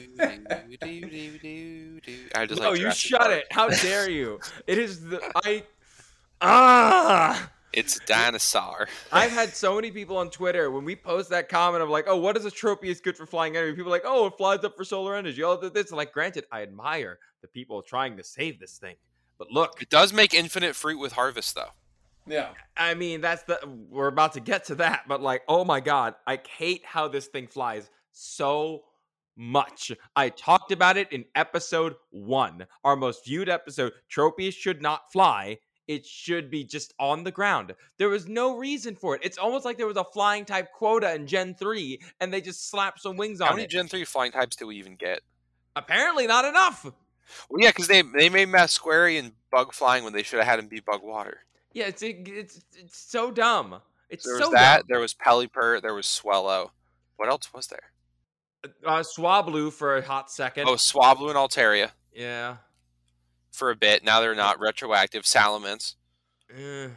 [2.35, 3.33] I just No, like you shut Park.
[3.33, 3.47] it.
[3.51, 4.39] How dare you?
[4.67, 5.63] It is the I.
[6.41, 7.51] Ah.
[7.73, 8.89] It's a dinosaur.
[9.11, 12.17] I've had so many people on Twitter when we post that comment of like, "Oh,
[12.17, 14.77] what is a Tropius good for flying energy?" People are like, "Oh, it flies up
[14.77, 18.61] for solar energy." All of this, like, granted, I admire the people trying to save
[18.61, 18.95] this thing,
[19.39, 21.71] but look, It does make infinite fruit with harvest though.
[22.27, 22.51] Yeah.
[22.77, 23.59] I mean, that's the
[23.91, 27.27] we're about to get to that, but like, oh my god, I hate how this
[27.27, 28.85] thing flies so
[29.37, 29.91] much.
[30.15, 33.93] I talked about it in episode one, our most viewed episode.
[34.09, 35.59] Tropius should not fly.
[35.87, 37.75] It should be just on the ground.
[37.99, 39.21] There was no reason for it.
[39.25, 42.71] It's almost like there was a flying type quota in Gen 3 and they just
[42.71, 43.47] slapped some wings on.
[43.49, 43.69] How on many.
[43.69, 45.21] Gen three flying types do we even get?
[45.77, 46.85] Apparently not enough.
[47.49, 50.69] Well, yeah, because they they made Masquerain bug flying when they should have had him
[50.69, 51.39] be bug water.
[51.73, 53.81] Yeah, it's it's it's so dumb.
[54.11, 54.77] It's There so was that.
[54.79, 54.87] dumb.
[54.89, 55.81] There was Pelipper.
[55.81, 56.73] There was Swellow.
[57.17, 57.93] What else was there?
[58.85, 60.69] Uh, Swablu for a hot second.
[60.69, 62.57] Oh, Swablu and Altaria yeah.
[63.55, 64.03] For a bit.
[64.05, 65.23] Now they're not retroactive.
[65.23, 65.95] Salamence.
[66.51, 66.89] Eh,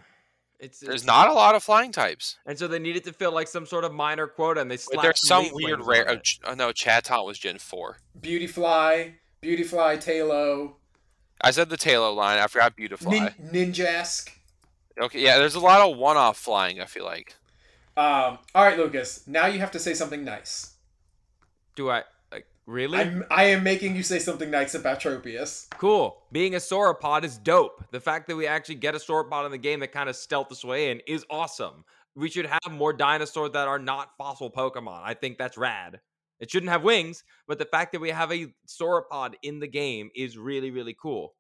[0.60, 2.38] it's There's it's- not a lot of flying types.
[2.48, 4.82] and so they needed to fill like some sort of minor quota, and they But
[4.82, 6.10] slapped there's some weird rare.
[6.10, 8.00] Oh, oh, no, Chatot was Gen four.
[8.20, 10.74] Beautifly, Beautifly, Taillow,
[11.40, 12.40] I said the Taillow line.
[12.40, 13.20] I forgot Beautifly.
[13.20, 14.32] Nin- Ninjask.
[15.00, 15.38] Okay, yeah.
[15.38, 16.82] There's a lot of one-off flying.
[16.82, 17.36] I feel like.
[17.96, 19.28] Um, all right, Lucas.
[19.28, 20.74] Now you have to say something nice.
[21.76, 22.06] Do I like
[22.68, 23.00] really?
[23.00, 25.68] I'm I am making you say something nice about Tropius.
[25.72, 26.22] Cool.
[26.32, 27.84] Being a sauropod is dope.
[27.92, 30.52] The fact that we actually get a sauropod in the game that kind of stealth
[30.52, 31.86] us way in is awesome.
[32.16, 35.02] We should have more dinosaurs that are not fossil Pokemon.
[35.04, 36.00] I think that's rad.
[36.40, 40.10] It shouldn't have wings, but the fact that we have a sauropod in the game
[40.16, 41.34] is really, really cool.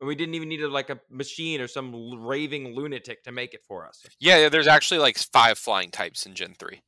[0.00, 3.54] And we didn't even need a, like a machine or some raving lunatic to make
[3.54, 4.04] it for us.
[4.18, 6.82] Yeah, yeah, there's actually like five flying types in Gen 3.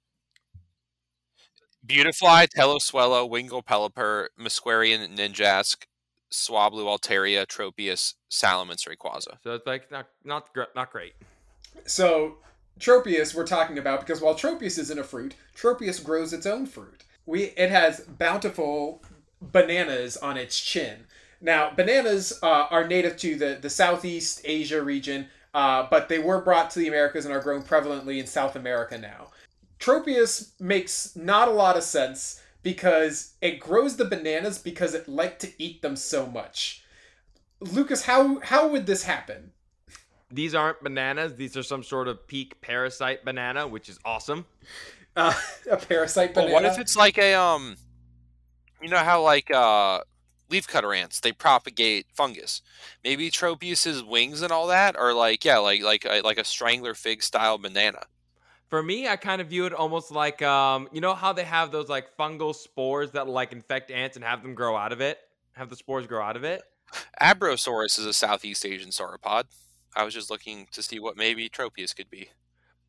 [1.86, 5.84] Beautifly, Teloswello, Wingull Pelipper, Masquerain, Ninjask,
[6.32, 9.38] Swablu, Altaria, Tropius, Salamence, Rayquaza.
[9.42, 11.14] So it's like not not not great.
[11.86, 12.38] So
[12.80, 17.04] Tropius we're talking about because while Tropius isn't a fruit, Tropius grows its own fruit.
[17.26, 19.02] We it has bountiful
[19.40, 21.04] bananas on its chin.
[21.40, 26.40] Now bananas uh, are native to the the Southeast Asia region, uh, but they were
[26.40, 29.28] brought to the Americas and are grown prevalently in South America now.
[29.78, 35.40] Tropius makes not a lot of sense because it grows the bananas because it liked
[35.42, 36.82] to eat them so much.
[37.60, 39.52] Lucas, how how would this happen?
[40.30, 41.36] These aren't bananas.
[41.36, 44.46] These are some sort of peak parasite banana, which is awesome.
[45.14, 45.34] Uh,
[45.70, 46.54] a parasite But banana.
[46.54, 47.76] what if it's like a um
[48.82, 50.00] you know how like uh
[50.50, 52.62] leafcutter ants they propagate fungus.
[53.02, 56.94] Maybe Tropius's wings and all that are like yeah, like like a, like a strangler
[56.94, 58.06] fig style banana.
[58.68, 61.70] For me, I kind of view it almost like um, you know how they have
[61.70, 65.18] those like fungal spores that like infect ants and have them grow out of it,
[65.52, 66.62] have the spores grow out of it.
[67.20, 69.44] Abrosaurus is a Southeast Asian sauropod.
[69.96, 72.30] I was just looking to see what maybe Tropius could be.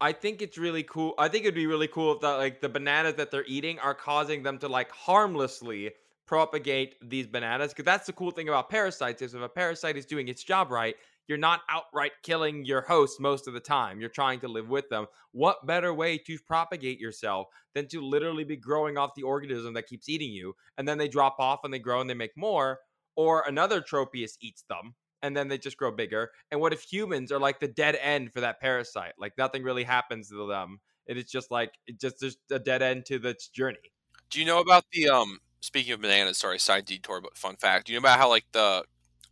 [0.01, 1.13] I think it's really cool.
[1.17, 3.93] I think it'd be really cool if that like the bananas that they're eating are
[3.93, 5.91] causing them to like harmlessly
[6.25, 7.71] propagate these bananas.
[7.71, 10.71] Because that's the cool thing about parasites is if a parasite is doing its job
[10.71, 10.95] right,
[11.27, 13.99] you're not outright killing your host most of the time.
[13.99, 15.07] You're trying to live with them.
[15.31, 19.87] What better way to propagate yourself than to literally be growing off the organism that
[19.87, 22.79] keeps eating you, and then they drop off and they grow and they make more,
[23.15, 24.95] or another Tropius eats them
[25.25, 26.31] and then they just grow bigger.
[26.51, 29.13] And what if humans are like the dead end for that parasite?
[29.17, 30.79] Like nothing really happens to them.
[31.07, 33.91] It is just like it just just a dead end to its journey.
[34.29, 35.39] Do you know about the um?
[35.61, 37.87] Speaking of bananas, sorry, side detour, but fun fact.
[37.87, 38.83] Do you know about how like the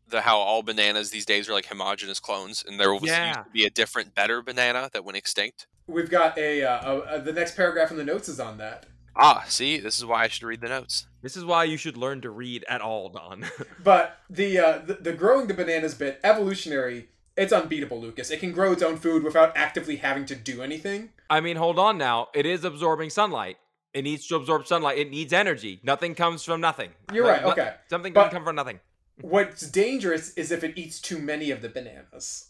[0.09, 3.43] the how all bananas these days are like homogenous clones, and there will Yeah.
[3.53, 5.67] be a different, better banana that went extinct.
[5.87, 8.85] We've got a, uh, a, a the next paragraph in the notes is on that.
[9.15, 11.07] Ah, see, this is why I should read the notes.
[11.21, 13.45] This is why you should learn to read at all, Don.
[13.83, 18.31] But the, uh, the the growing the bananas bit, evolutionary, it's unbeatable, Lucas.
[18.31, 21.09] It can grow its own food without actively having to do anything.
[21.29, 22.29] I mean, hold on now.
[22.33, 23.57] It is absorbing sunlight.
[23.93, 24.97] It needs to absorb sunlight.
[24.97, 25.79] It needs energy.
[25.83, 26.89] Nothing comes from nothing.
[27.13, 27.73] You're Like, right, no- okay.
[27.89, 28.79] Something But- doesn't come from nothing.
[29.21, 32.49] What's dangerous is if it eats too many of the bananas.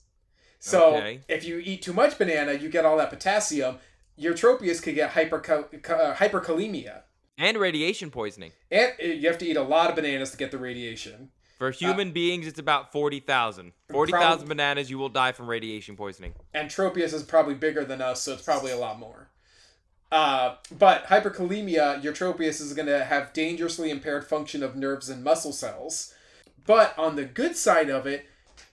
[0.60, 1.20] So Okay.
[1.28, 3.80] if you eat too much banana, you get all that potassium.
[4.16, 7.02] Your tropius could get hypercal- uh, hyperkalemia.
[7.38, 8.52] And radiation poisoning.
[8.72, 11.32] And uh, you have to eat a lot of bananas to get the radiation.
[11.58, 13.74] For human beings, it's about 40,000.
[13.92, 16.34] 40,000 bananas, you will die from radiation poisoning.
[16.54, 19.30] And tropius is probably bigger than us, so it's probably a lot more.
[20.12, 25.24] Uh, but hyperkalemia, your tropius is going to have dangerously impaired function of nerves and
[25.24, 26.14] muscle cells.
[26.66, 28.28] But on the good side of it,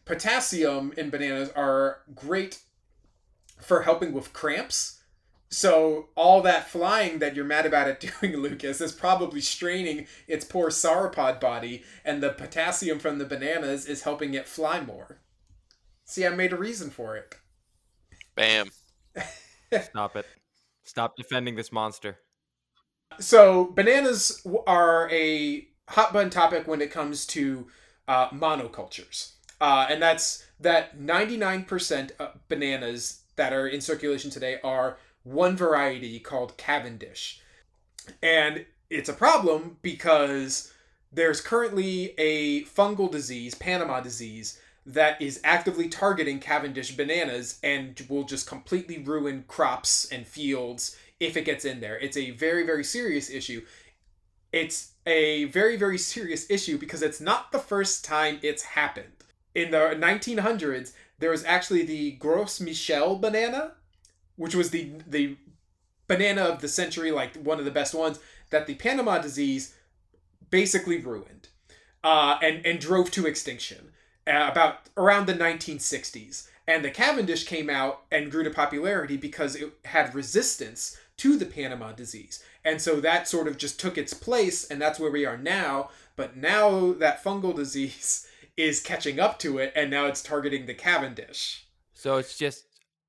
[0.04, 2.60] potassium in bananas are great
[3.58, 5.00] for helping with cramps.
[5.48, 10.44] So all that flying that you're mad about it doing, Lucas, is probably straining its
[10.44, 15.18] poor sauropod body, and the potassium from the bananas is helping it fly more.
[16.04, 17.34] See, I made a reason for it.
[18.34, 18.70] Bam.
[19.82, 20.26] Stop it.
[20.82, 22.18] Stop defending this monster.
[23.18, 27.66] So bananas are a hot button topic when it comes to
[28.12, 29.18] uh, monocultures,
[29.60, 34.98] uh, and that's that ninety nine percent of bananas that are in circulation today are
[35.22, 37.40] one variety called Cavendish,
[38.22, 40.72] and it's a problem because
[41.12, 48.24] there's currently a fungal disease, Panama disease, that is actively targeting Cavendish bananas and will
[48.24, 51.98] just completely ruin crops and fields if it gets in there.
[51.98, 53.62] It's a very, very serious issue.
[54.52, 59.12] It's a very, very serious issue because it's not the first time it's happened.
[59.54, 63.72] In the 1900s, there was actually the Gros Michel banana,
[64.36, 65.36] which was the the
[66.06, 68.18] banana of the century, like one of the best ones,
[68.50, 69.74] that the Panama disease
[70.50, 71.48] basically ruined
[72.02, 73.92] uh, and, and drove to extinction
[74.26, 76.48] uh, about around the 1960s.
[76.66, 81.44] And the Cavendish came out and grew to popularity because it had resistance to the
[81.44, 82.42] Panama disease.
[82.64, 85.90] And so that sort of just took its place, and that's where we are now.
[86.16, 90.74] But now that fungal disease is catching up to it, and now it's targeting the
[90.74, 91.66] Cavendish.
[91.92, 92.64] So it's just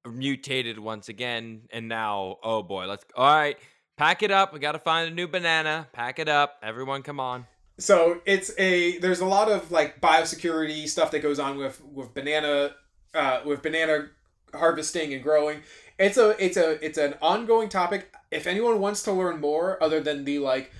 [0.05, 3.05] mutated once again, and now, oh boy, let's.
[3.15, 3.57] All right,
[3.95, 4.53] pack it up.
[4.53, 5.87] We got to find a new banana.
[5.93, 6.55] Pack it up.
[6.61, 7.47] Everyone, come on.
[7.77, 12.13] So it's a there's a lot of like biosecurity stuff that goes on with with
[12.13, 12.75] banana
[13.13, 14.09] uh, with banana
[14.53, 15.61] harvesting and growing.
[15.99, 18.13] It's a it's a it's an ongoing topic.
[18.31, 20.71] If anyone wants to learn more, other than the like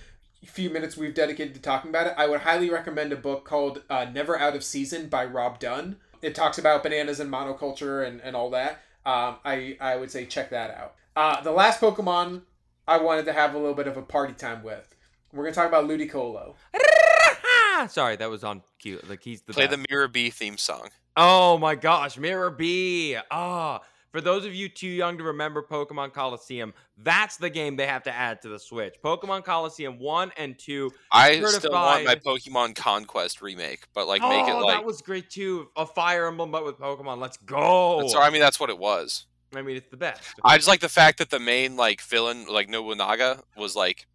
[0.45, 3.83] few minutes we've dedicated to talking about it, I would highly recommend a book called
[3.89, 5.97] uh, Never Out of Season by Rob Dunn.
[6.21, 8.81] It talks about bananas and monoculture and, and all that.
[9.05, 10.95] Um, I, I would say check that out.
[11.15, 12.41] Uh, the last Pokemon
[12.87, 14.95] I wanted to have a little bit of a party time with.
[15.33, 16.55] We're going to talk about Ludicolo.
[17.89, 18.99] Sorry, that was on cue.
[19.07, 19.79] Like he's the Play best.
[19.79, 20.89] the Miror B theme song.
[21.17, 23.17] Oh my gosh, Miror B.
[23.29, 23.81] Ah,
[24.11, 28.03] for those of you too young to remember Pokemon Colosseum, that's the game they have
[28.03, 28.95] to add to the Switch.
[29.03, 30.91] Pokemon Colosseum 1 and 2.
[31.11, 34.77] I still want my Pokemon Conquest remake, but like make it oh, like.
[34.77, 35.69] that was great too.
[35.75, 37.19] A Fire Emblem but with Pokemon.
[37.19, 38.07] Let's go.
[38.07, 39.25] So I mean, that's what it was.
[39.53, 40.21] I mean, it's the best.
[40.43, 44.07] I just like the fact that the main like villain, like Nobunaga, was like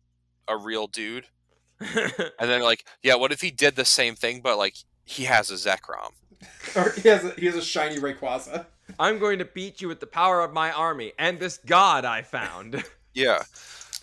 [0.48, 1.26] a real dude,
[1.80, 5.50] and then like, yeah, what if he did the same thing, but like he has
[5.50, 6.12] a Zekrom?
[6.76, 8.66] Or he has a, he has a shiny Rayquaza.
[8.98, 12.22] I'm going to beat you with the power of my army and this god I
[12.22, 12.84] found.
[13.14, 13.44] Yeah.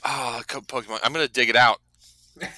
[0.03, 0.99] Ah, co- Pokemon.
[1.03, 1.79] I'm gonna dig it out.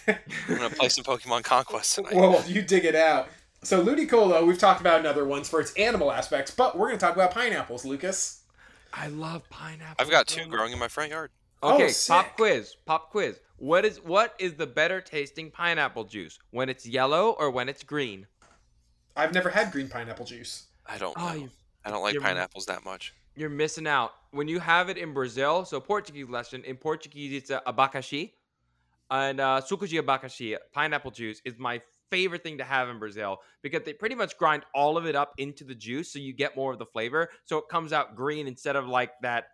[0.08, 0.16] I'm
[0.48, 2.16] gonna play some Pokemon Conquest tonight.
[2.16, 3.28] Well, you dig it out.
[3.62, 6.98] So Ludicolo, we've talked about in other ones for its animal aspects, but we're going
[7.00, 8.44] to talk about pineapples, Lucas.
[8.94, 9.96] I love pineapple.
[10.00, 10.50] I've got two much.
[10.50, 11.32] growing in my front yard.
[11.62, 12.14] Oh, Okay, sick.
[12.14, 12.76] pop quiz.
[12.86, 13.40] Pop quiz.
[13.58, 16.40] What is what is the better tasting pineapple juice?
[16.52, 18.28] When it's yellow or when it's green?
[19.16, 20.66] I've never had green pineapple juice.
[20.86, 21.34] I don't Oh, know.
[21.36, 21.50] you,
[21.84, 23.14] I don't like pineapples that much.
[23.36, 24.12] you're missing out.
[24.32, 28.34] When you have it in Brazil, so Portuguese lesson in Portuguese it's uh, abacaxi,
[29.12, 33.40] and uh, suco de abacaxi, pineapple juice is my favorite thing to have in Brazil
[33.62, 36.56] because they pretty much grind all of it up into the juice, so you get
[36.56, 37.30] more of the flavor.
[37.46, 39.46] So it comes out green instead of like that.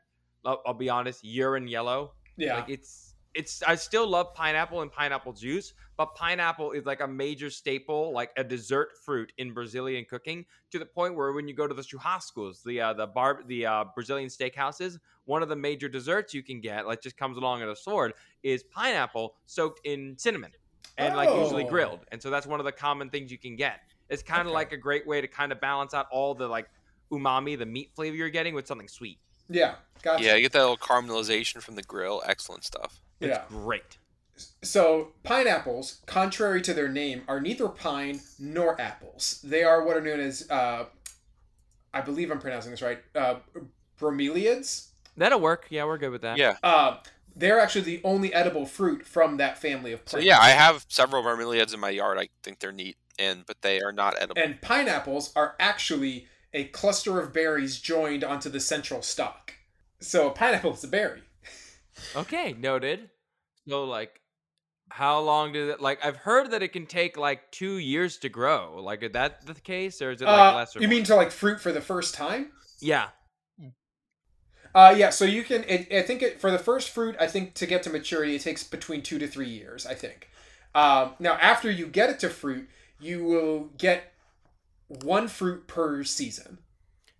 [0.43, 2.13] I'll, I'll be honest, urine yellow.
[2.37, 2.57] Yeah.
[2.57, 7.07] Like it's it's I still love pineapple and pineapple juice, but pineapple is like a
[7.07, 11.53] major staple, like a dessert fruit in Brazilian cooking, to the point where when you
[11.53, 15.55] go to the churrascos, the uh, the bar the uh, Brazilian steakhouses, one of the
[15.55, 18.13] major desserts you can get, like just comes along at a sword,
[18.43, 20.51] is pineapple soaked in cinnamon
[20.97, 21.67] and like usually Oh.
[21.69, 22.05] grilled.
[22.11, 23.79] And so that's one of the common things you can get.
[24.09, 24.53] It's kind of Okay.
[24.53, 26.67] like a great way to kind of balance out all the like
[27.11, 29.19] umami, the meat flavor you're getting with something sweet.
[29.49, 29.75] yeah.
[30.01, 30.23] Gotcha.
[30.23, 32.23] Yeah, you get that little caramelization from the grill.
[32.25, 33.01] Excellent stuff.
[33.21, 33.43] It's Yeah.
[33.47, 33.97] great.
[34.63, 39.39] So, pineapples, contrary to their name, are neither pine nor apples.
[39.43, 40.85] They are what are known as, uh,
[41.93, 43.35] I believe I'm pronouncing this right, uh,
[43.99, 44.87] bromeliads.
[45.17, 45.67] That'll work.
[45.69, 46.37] Yeah, we're good with that.
[46.37, 46.57] Yeah.
[46.63, 46.97] Uh,
[47.35, 50.25] they're actually the only edible fruit from that family of So plants.
[50.25, 52.17] yeah, I have several bromeliads in my yard.
[52.17, 54.41] I think they're neat, and but they are not edible.
[54.41, 59.53] And pineapples are actually a cluster of berries joined onto the central stalk.
[59.99, 61.21] So, a pineapple is a berry.
[62.15, 63.09] Okay, noted.
[63.67, 64.21] So like
[64.89, 68.29] how long did it like I've heard that it can take like 2 years to
[68.29, 68.81] grow.
[68.83, 70.97] Like is that the case or is it like Uh, less or you more?
[70.97, 72.51] mean to like fruit for the first time?
[72.81, 73.09] Yeah.
[74.73, 75.63] Uh, yeah, so you can.
[75.67, 77.15] It, I think it for the first fruit.
[77.19, 79.85] I think to get to maturity, it takes between two to three years.
[79.85, 80.29] I think.
[80.73, 84.13] Um, now, after you get it to fruit, you will get
[84.87, 86.59] one fruit per season.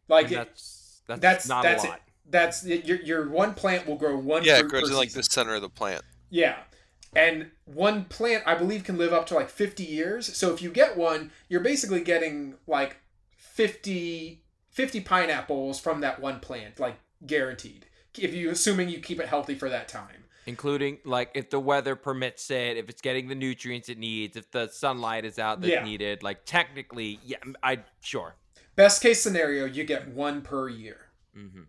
[0.08, 2.02] Like that's that's, that's not that's a it.
[2.26, 2.32] Lot.
[2.32, 4.44] That's your your one plant will grow one.
[4.44, 5.20] yeah, it grows per in like season.
[5.20, 6.04] the center of the plant.
[6.30, 6.58] Yeah.
[7.14, 10.34] And one plant, I believe, can live up to like 50 years.
[10.38, 12.98] So if you get one, you're basically getting like
[13.36, 16.96] 50, 50 pineapples from that one plant, like
[17.26, 17.86] guaranteed.
[18.18, 20.24] If you assuming you keep it healthy for that time.
[20.46, 24.50] Including like if the weather permits it, if it's getting the nutrients it needs, if
[24.52, 25.84] the sunlight is out that's Yeah.
[25.84, 28.36] needed, like technically, yeah, I sure.
[28.78, 31.08] Best case scenario, you get one per year.
[31.34, 31.64] hmm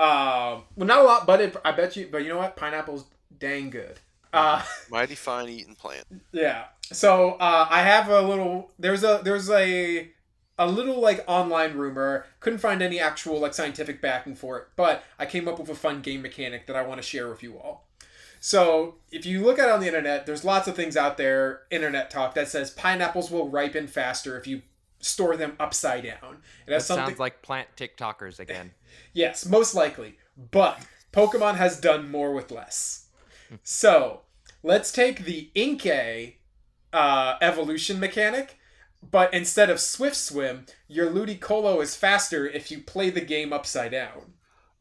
[0.00, 2.08] Um, well, not a lot, but it, I bet you.
[2.10, 2.56] But you know what?
[2.56, 3.04] Pineapple's
[3.38, 4.00] dang good.
[4.32, 6.04] Uh, Mighty fine eating plant.
[6.32, 6.64] Yeah.
[6.84, 8.70] So uh, I have a little.
[8.78, 10.10] There's a there's a
[10.58, 12.24] a little like online rumor.
[12.40, 15.74] Couldn't find any actual like scientific backing for it, but I came up with a
[15.74, 17.86] fun game mechanic that I want to share with you all.
[18.42, 21.62] So if you look at it on the internet, there's lots of things out there,
[21.70, 24.62] internet talk that says pineapples will ripen faster if you
[24.98, 26.38] store them upside down.
[26.66, 27.06] It That has something.
[27.08, 28.72] sounds like plant TikTokers again.
[29.12, 30.16] Yes, most likely.
[30.50, 33.08] But Pokemon has done more with less.
[33.62, 34.22] So
[34.62, 36.34] let's take the Inkay
[36.92, 38.58] uh, evolution mechanic,
[39.08, 43.92] but instead of Swift Swim, your Ludicolo is faster if you play the game upside
[43.92, 44.34] down.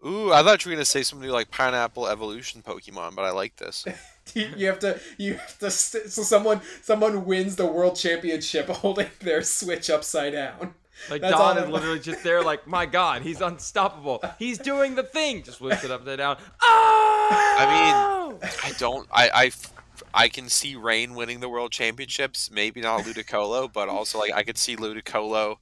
[0.06, 3.56] Ooh, I thought you were gonna say something like pineapple evolution Pokemon, but I like
[3.58, 3.86] this.
[4.36, 5.72] You, have to, you have to.
[5.72, 10.76] So someone, someone wins the world championship holding their Switch upside down.
[11.10, 14.24] Like That's Don all- is literally just there, like, my God, he's unstoppable.
[14.38, 15.44] He's doing the thing.
[15.44, 16.38] Just lifts it upside down.
[16.62, 17.56] Oh!
[17.60, 19.08] I mean, I don't.
[19.12, 19.52] I
[20.14, 22.50] I can see Rain winning the world championships.
[22.52, 25.58] Maybe not Ludicolo, but also like I could see Ludicolo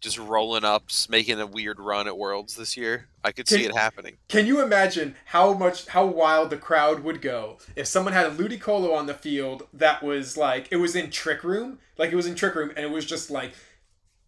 [0.00, 3.08] just rolling up, making a weird run at Worlds this year.
[3.24, 4.18] I could see it happening.
[4.28, 8.30] Can you imagine how much how wild the crowd would go if someone had a
[8.30, 12.26] Ludicolo on the field that was like it was in Trick Room, like it was
[12.26, 13.54] in Trick Room, and it was just like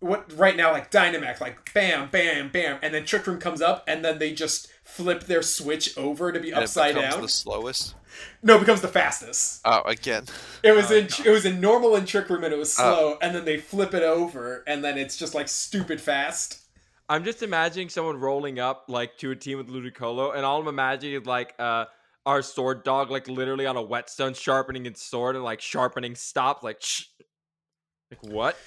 [0.01, 3.84] what right now like Dynamax, like bam, bam, bam, and then Trick Room comes up,
[3.88, 7.22] and then they just flip their switch over to be And upside it becomes down.
[7.22, 7.94] the slowest.
[8.42, 9.61] No, it becomes the fastest.
[9.64, 10.24] Oh, again.
[10.62, 12.82] It was Oh, in it was in normal in Trick Room, and it was Oh.
[12.82, 16.61] slow, and then they flip it over, and then it's just like stupid fast.
[17.09, 20.68] I'm just imagining someone rolling up like to a team with Ludicolo, and all I'm
[20.68, 21.86] imagining is like uh
[22.26, 26.62] our sword dog like literally on a whetstone sharpening its sword and like sharpening stop
[26.64, 27.05] like shh.
[28.11, 28.57] Like what?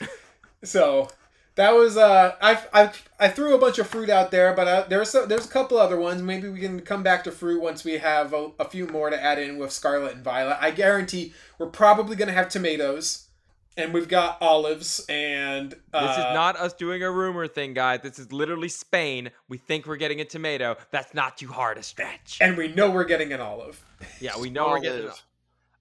[0.63, 1.09] So
[1.55, 4.85] that was uh I I I threw a bunch of fruit out there, but uh,
[4.87, 6.21] there's a, there's a couple other ones.
[6.21, 9.21] Maybe we can come back to fruit once we have a, a few more to
[9.21, 10.57] add in with Scarlet and Violet.
[10.61, 13.27] I guarantee we're probably gonna have tomatoes,
[13.75, 18.01] and we've got olives and uh, this is not us doing a rumor thing, guys.
[18.01, 19.29] This is literally Spain.
[19.49, 20.77] We think we're getting a tomato.
[20.91, 22.37] That's not too hard a stretch.
[22.41, 23.83] and we know we're getting an olive.
[24.21, 25.01] Yeah, we know we're getting.
[25.03, 25.23] Olive.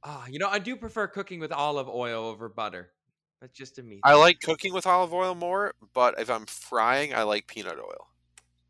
[0.03, 2.91] Ah, you know, I do prefer cooking with olive oil over butter.
[3.41, 4.01] That's just a me.
[4.03, 8.09] I like cooking with olive oil more, but if I'm frying, I like peanut oil.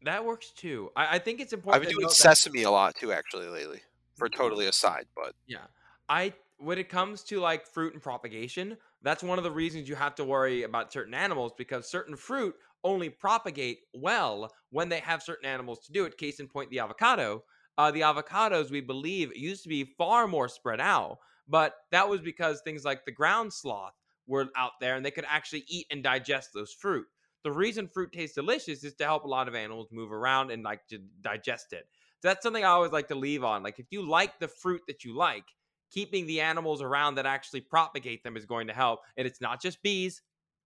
[0.02, 0.90] That works too.
[0.94, 1.76] I, I think it's important.
[1.82, 3.80] I've been doing note that- sesame a lot too, actually, lately.
[4.16, 5.66] For totally aside, but Yeah.
[6.08, 9.94] I when it comes to like fruit and propagation, that's one of the reasons you
[9.94, 15.22] have to worry about certain animals because certain fruit only propagate well when they have
[15.22, 16.18] certain animals to do it.
[16.18, 17.44] Case in point, the avocado.
[17.76, 22.20] Uh, the avocados, we believe, used to be far more spread out, but that was
[22.20, 23.94] because things like the ground sloth
[24.28, 27.06] were out there and they could actually eat and digest those fruit.
[27.44, 30.62] The reason fruit tastes delicious is to help a lot of animals move around and
[30.62, 31.88] like to digest it.
[32.20, 33.62] So that's something I always like to leave on.
[33.62, 35.44] Like if you like the fruit that you like,
[35.90, 39.00] keeping the animals around that actually propagate them is going to help.
[39.16, 40.20] And it's not just bees,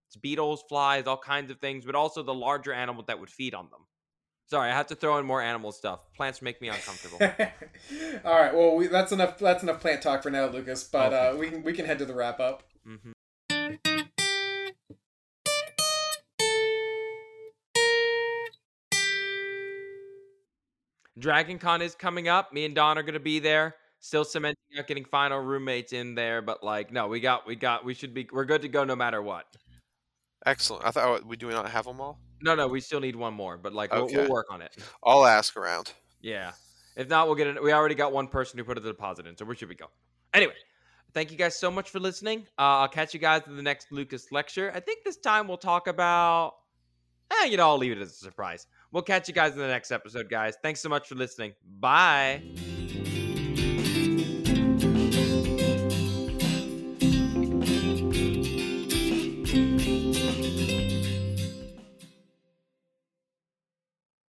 [0.09, 3.55] it's beetles, flies, all kinds of things, but also the larger animal that would feed
[3.55, 3.87] on them.
[4.47, 6.01] Sorry, I have to throw in more animal stuff.
[6.15, 7.19] Plants make me uncomfortable.
[8.25, 8.55] All right.
[8.55, 9.39] Well, we, that's enough.
[9.39, 10.85] That's enough plant talk for now, Lucas.
[10.85, 11.29] But Okay.
[11.29, 12.63] uh, we can we can head to the wrap up.
[12.85, 13.13] hmm
[21.23, 22.53] Dragon Con is coming up.
[22.53, 23.77] Me and Don are going to be there.
[24.01, 27.85] Still cementing out getting final roommates in there, but like, no, we got, we got,
[27.85, 29.47] we should be, we're good to go no matter what.
[30.45, 30.85] excellent.
[30.85, 32.19] I thought we do not have them all.
[32.43, 34.77] No, no, we still need one more, but like, we'll, we'll work on it.
[35.05, 35.93] I'll ask around.
[36.21, 36.51] Yeah.
[36.97, 37.63] If not, we'll get it.
[37.63, 39.87] We already got one person who put a deposit in, so where should we go?
[40.35, 40.55] Anyway,
[41.15, 42.41] thank you guys so much for listening.
[42.59, 44.73] Uh, I'll catch you guys in the next Lucas lecture.
[44.75, 46.55] I think this time we'll talk about.
[47.31, 48.67] Eh, you know, I'll leave it as a surprise.
[48.93, 50.55] We'll catch you guys in the next episode, guys.
[50.63, 51.55] Thanks so much for listening.
[51.81, 52.43] Bye.